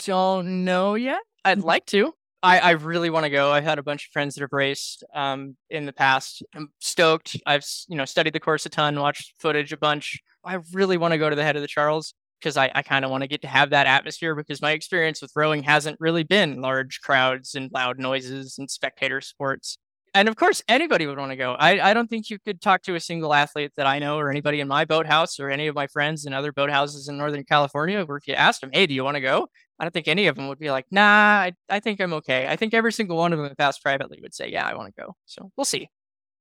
[0.04, 1.20] don't know yet.
[1.44, 1.66] I'd Mm-hmm.
[1.66, 2.12] like to.
[2.46, 3.50] I, I really want to go.
[3.50, 6.44] I've had a bunch of friends that have raced um, in the past.
[6.54, 7.36] I'm stoked.
[7.44, 10.20] I've you know studied the course a ton, watched footage a bunch.
[10.44, 13.04] I really want to go to the head of the Charles because I, I kind
[13.04, 16.22] of want to get to have that atmosphere because my experience with rowing hasn't really
[16.22, 19.78] been large crowds and loud noises and spectator sports.
[20.14, 21.54] And of course, anybody would want to go.
[21.54, 24.30] I, I don't think you could talk to a single athlete that I know or
[24.30, 28.04] anybody in my boathouse or any of my friends in other boathouses in Northern California
[28.04, 29.48] where if you asked them, hey, do you want to go?
[29.78, 32.48] I don't think any of them would be like, nah, I, I think I'm okay.
[32.48, 34.94] I think every single one of them, if asked privately, would say, yeah, I want
[34.94, 35.16] to go.
[35.26, 35.88] So we'll see.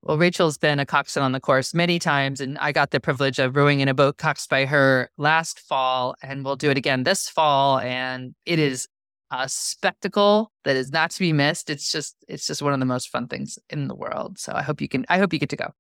[0.01, 3.39] Well, Rachel's been a coxswain on the course many times, and I got the privilege
[3.39, 7.03] of rowing in a boat coxed by her last fall, and we'll do it again
[7.03, 7.79] this fall.
[7.79, 8.87] And it is
[9.31, 11.69] a spectacle that is not to be missed.
[11.71, 14.37] It's just, it's just one of the most fun things in the world.
[14.37, 15.73] So I hope you can, I hope you get to go.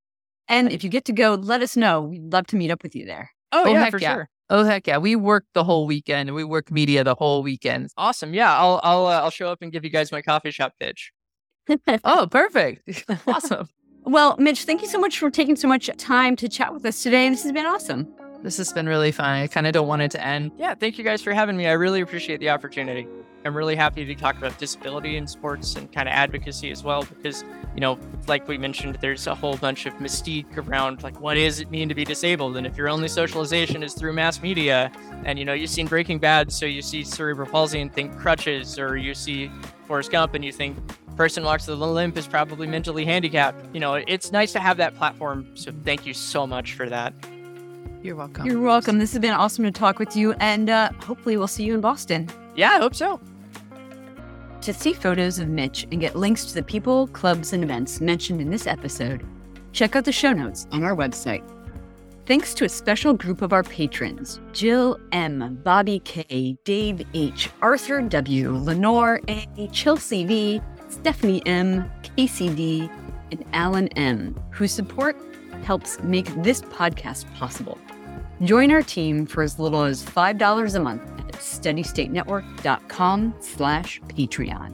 [0.47, 2.01] And if you get to go, let us know.
[2.01, 3.31] We'd love to meet up with you there.
[3.51, 4.13] Oh, Oh, yeah, heck for yeah.
[4.15, 4.29] sure.
[4.49, 6.33] Oh heck yeah, we work the whole weekend.
[6.33, 7.89] We work media the whole weekend.
[7.97, 8.33] Awesome.
[8.33, 11.11] Yeah, I'll I'll uh, I'll show up and give you guys my coffee shop pitch.
[12.03, 13.67] Oh, perfect, awesome.
[14.03, 17.01] well, Mitch, thank you so much for taking so much time to chat with us
[17.01, 17.27] today.
[17.27, 18.07] This has been awesome.
[18.45, 19.25] This has been really fun.
[19.25, 20.51] I kind of don't want it to end.
[20.55, 21.65] Yeah, thank you guys for having me.
[21.65, 23.07] I really appreciate the opportunity.
[23.43, 27.01] I'm really happy to talk about disability in sports and kind of advocacy as well
[27.01, 27.43] because,
[27.73, 31.59] you know, like we mentioned, there's a whole bunch of mystique around like what does
[31.59, 32.55] it mean to be disabled?
[32.55, 34.91] And if your only socialization is through mass media
[35.23, 38.77] and you know, you've seen Breaking Bad, so you see cerebral palsy and think crutches,
[38.77, 39.49] or you see
[39.87, 40.77] Forrest Gump and you think
[41.15, 43.73] person walks with a limp is probably mentally handicapped.
[43.73, 45.47] You know, it's nice to have that platform.
[45.55, 47.11] So thank you so much for that.
[48.05, 48.45] You're welcome.
[48.45, 48.99] You're welcome.
[48.99, 51.81] This has been awesome to talk with you, and uh, hopefully, we'll see you in
[51.81, 52.29] Boston.
[52.55, 53.19] Yeah, I hope so.
[54.61, 58.41] To see photos of Mitch and get links to the people, clubs, and events mentioned
[58.41, 59.25] in this episode,
[59.71, 61.43] check out the show notes on our website.
[62.27, 68.03] Thanks to a special group of our patrons Jill M., Bobby K., Dave H., Arthur
[68.03, 72.87] W., Lenore A., Chelsea V., Stephanie M., KCD,
[73.31, 75.17] and Alan M., whose support
[75.63, 77.79] helps make this podcast possible.
[78.43, 84.73] Join our team for as little as $5 a month at steadystatenetwork.com slash Patreon.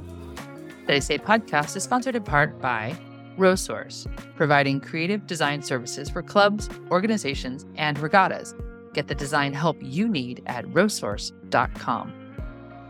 [0.84, 2.96] Steady State Podcast is sponsored in part by
[3.38, 8.56] RowSource, providing creative design services for clubs, organizations, and regattas.
[8.94, 12.14] Get the design help you need at rowsource.com.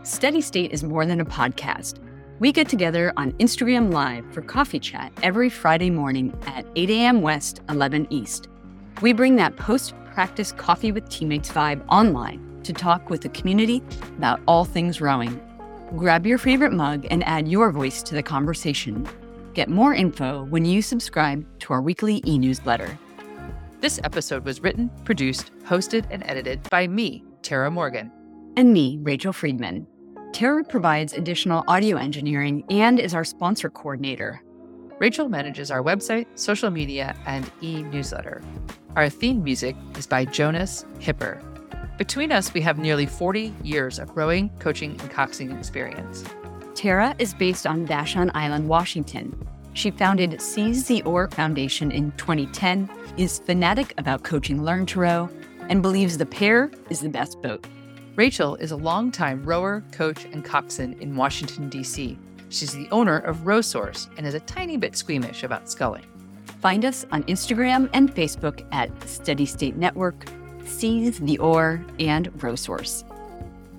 [0.02, 1.98] Steady State is more than a podcast.
[2.40, 7.22] We get together on Instagram Live for coffee chat every Friday morning at 8 a.m.
[7.22, 8.48] West, 11 East.
[9.00, 13.82] We bring that post practice coffee with teammates vibe online to talk with the community
[14.18, 15.40] about all things rowing.
[15.96, 19.08] Grab your favorite mug and add your voice to the conversation.
[19.54, 22.98] Get more info when you subscribe to our weekly e newsletter.
[23.80, 28.12] This episode was written, produced, hosted, and edited by me, Tara Morgan.
[28.56, 29.86] and me, Rachel Friedman.
[30.32, 34.42] Tara provides additional audio engineering and is our sponsor coordinator.
[34.98, 38.42] Rachel manages our website, social media, and e newsletter.
[38.94, 41.40] Our theme music is by Jonas Hipper.
[41.96, 46.24] Between us, we have nearly 40 years of rowing, coaching, and coxing experience.
[46.74, 49.34] Tara is based on Vashon Island, Washington.
[49.72, 55.30] She founded Seize the Oar Foundation in 2010, is fanatic about coaching Learn to Row,
[55.70, 57.66] and believes the pair is the best boat.
[58.14, 62.18] Rachel is a longtime rower, coach, and coxswain in Washington, D.C.
[62.50, 66.04] She's the owner of RowSource and is a tiny bit squeamish about sculling.
[66.62, 70.26] Find us on Instagram and Facebook at Steady State Network,
[70.64, 73.02] Seize the Oar, and RowSource.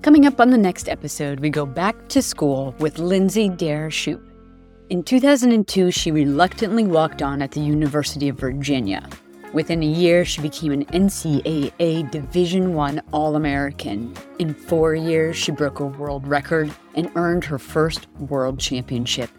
[0.02, 4.20] Coming up on the next episode, we go back to school with Lindsay Dare Shoup.
[4.90, 9.08] In 2002, she reluctantly walked on at the University of Virginia.
[9.54, 14.14] Within a year, she became an NCAA Division I All-American.
[14.38, 19.30] In four years, she broke a world record and earned her first world championship.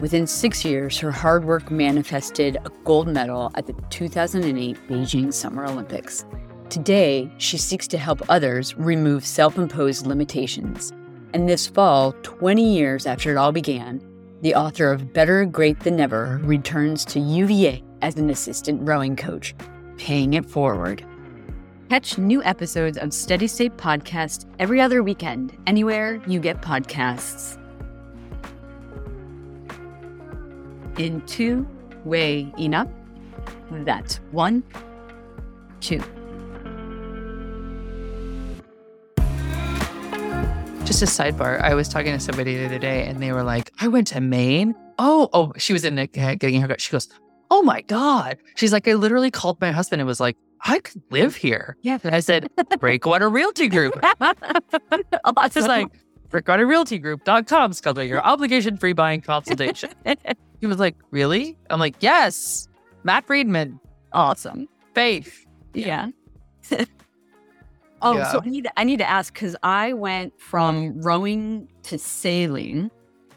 [0.00, 5.66] Within six years, her hard work manifested a gold medal at the 2008 Beijing Summer
[5.66, 6.24] Olympics.
[6.70, 10.92] Today, she seeks to help others remove self imposed limitations.
[11.34, 14.00] And this fall, 20 years after it all began,
[14.40, 19.54] the author of Better Great Than Never returns to UVA as an assistant rowing coach,
[19.98, 21.04] paying it forward.
[21.90, 27.59] Catch new episodes of Steady State Podcast every other weekend, anywhere you get podcasts.
[31.04, 31.66] In two
[32.04, 32.88] way enough.
[33.70, 34.62] That's one,
[35.80, 36.02] two.
[40.84, 41.60] Just a sidebar.
[41.60, 44.20] I was talking to somebody the other day and they were like, I went to
[44.20, 44.74] Maine.
[44.98, 46.80] Oh, oh, she was in a, getting haircut.
[46.80, 47.08] She goes,
[47.52, 48.36] Oh my God.
[48.54, 51.76] She's like, I literally called my husband and was like, I could live here.
[51.82, 51.98] Yeah.
[52.04, 52.48] And I said,
[52.78, 53.98] Breakwater Realty Group.
[54.20, 55.88] It's just like,
[56.30, 59.90] breakwaterrealtygroup.com schedule your obligation free buying consultation.
[60.60, 61.56] he was like, Really?
[61.70, 62.68] I'm like, Yes.
[63.04, 63.80] Matt Friedman,
[64.12, 64.68] awesome.
[64.94, 65.46] Faith.
[65.74, 66.08] Yeah.
[68.02, 68.32] oh, Yeah.
[68.32, 72.90] so I need to, I need to ask because I went from rowing to sailing,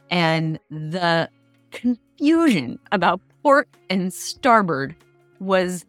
[0.10, 1.30] and the
[1.72, 4.96] confusion about port and starboard
[5.40, 5.86] was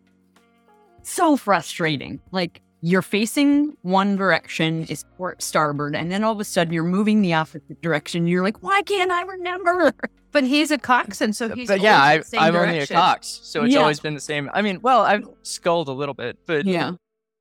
[1.03, 2.21] so frustrating.
[2.31, 6.85] Like you're facing one direction is port starboard, and then all of a sudden you're
[6.85, 8.27] moving the opposite direction.
[8.27, 9.93] You're like, why can't I remember?
[10.33, 12.87] But he's a coxswain, so he's but yeah, I, always the same I'm only a
[12.89, 13.79] cox, so it's Yeah.
[13.83, 14.51] always been the same.
[14.53, 16.95] I mean, well, I've sculled a little bit, but Yeah.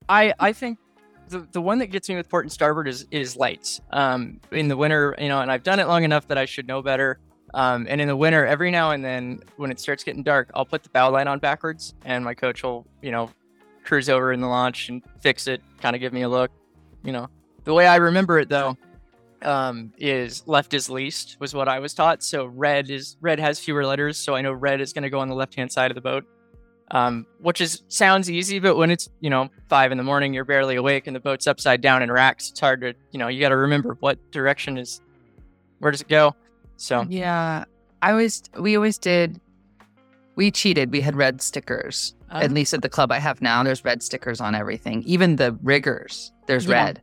[0.08, 0.78] I I think
[1.30, 3.82] the the one that gets me with port and starboard is is lights.
[3.92, 6.68] Um, in the winter, you know, and I've done it long enough that I should
[6.68, 7.18] know better.
[7.56, 10.64] Um, and in the winter, every now and then, when it starts getting dark, I'll
[10.66, 13.32] put the bow light on backwards, and my coach will, you know,
[13.84, 16.52] cruise over in the launch and fix it, kind of give me a look.
[17.04, 17.28] You know,
[17.64, 18.78] the way I remember it though,
[19.42, 22.24] um, is left is least was what I was taught.
[22.24, 25.20] So red is red has fewer letters, so I know red is going to go
[25.20, 26.26] on the left hand side of the boat.
[26.92, 30.46] Um, which is sounds easy, but when it's you know five in the morning, you're
[30.46, 32.52] barely awake, and the boat's upside down in racks.
[32.52, 35.02] It's hard to you know you got to remember what direction is
[35.80, 36.36] where does it go.
[36.78, 37.66] So Yeah.
[38.02, 39.40] I always we always did
[40.36, 40.92] we cheated.
[40.92, 42.16] We had red stickers.
[42.32, 42.40] Oh.
[42.40, 45.04] At least at the club I have now, there's red stickers on everything.
[45.04, 46.86] Even the riggers, there's Yeah.
[46.86, 47.02] red.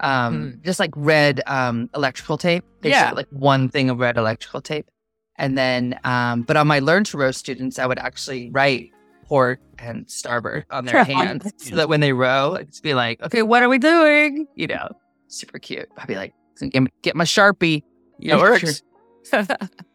[0.00, 2.64] Um, just like red um electrical tape.
[2.80, 3.12] They Yeah.
[3.12, 4.88] like one thing of red electrical tape.
[5.36, 8.90] And then um, but on my learn to row students, I would actually write
[9.26, 13.22] port and starboard on their hands so that when they row, I'd just be like,
[13.22, 14.46] okay, what are we doing?
[14.56, 14.88] You know,
[15.28, 15.88] super cute.
[15.98, 16.32] I'd be like,
[16.70, 17.82] get get my Sharpie.
[18.20, 18.82] it works.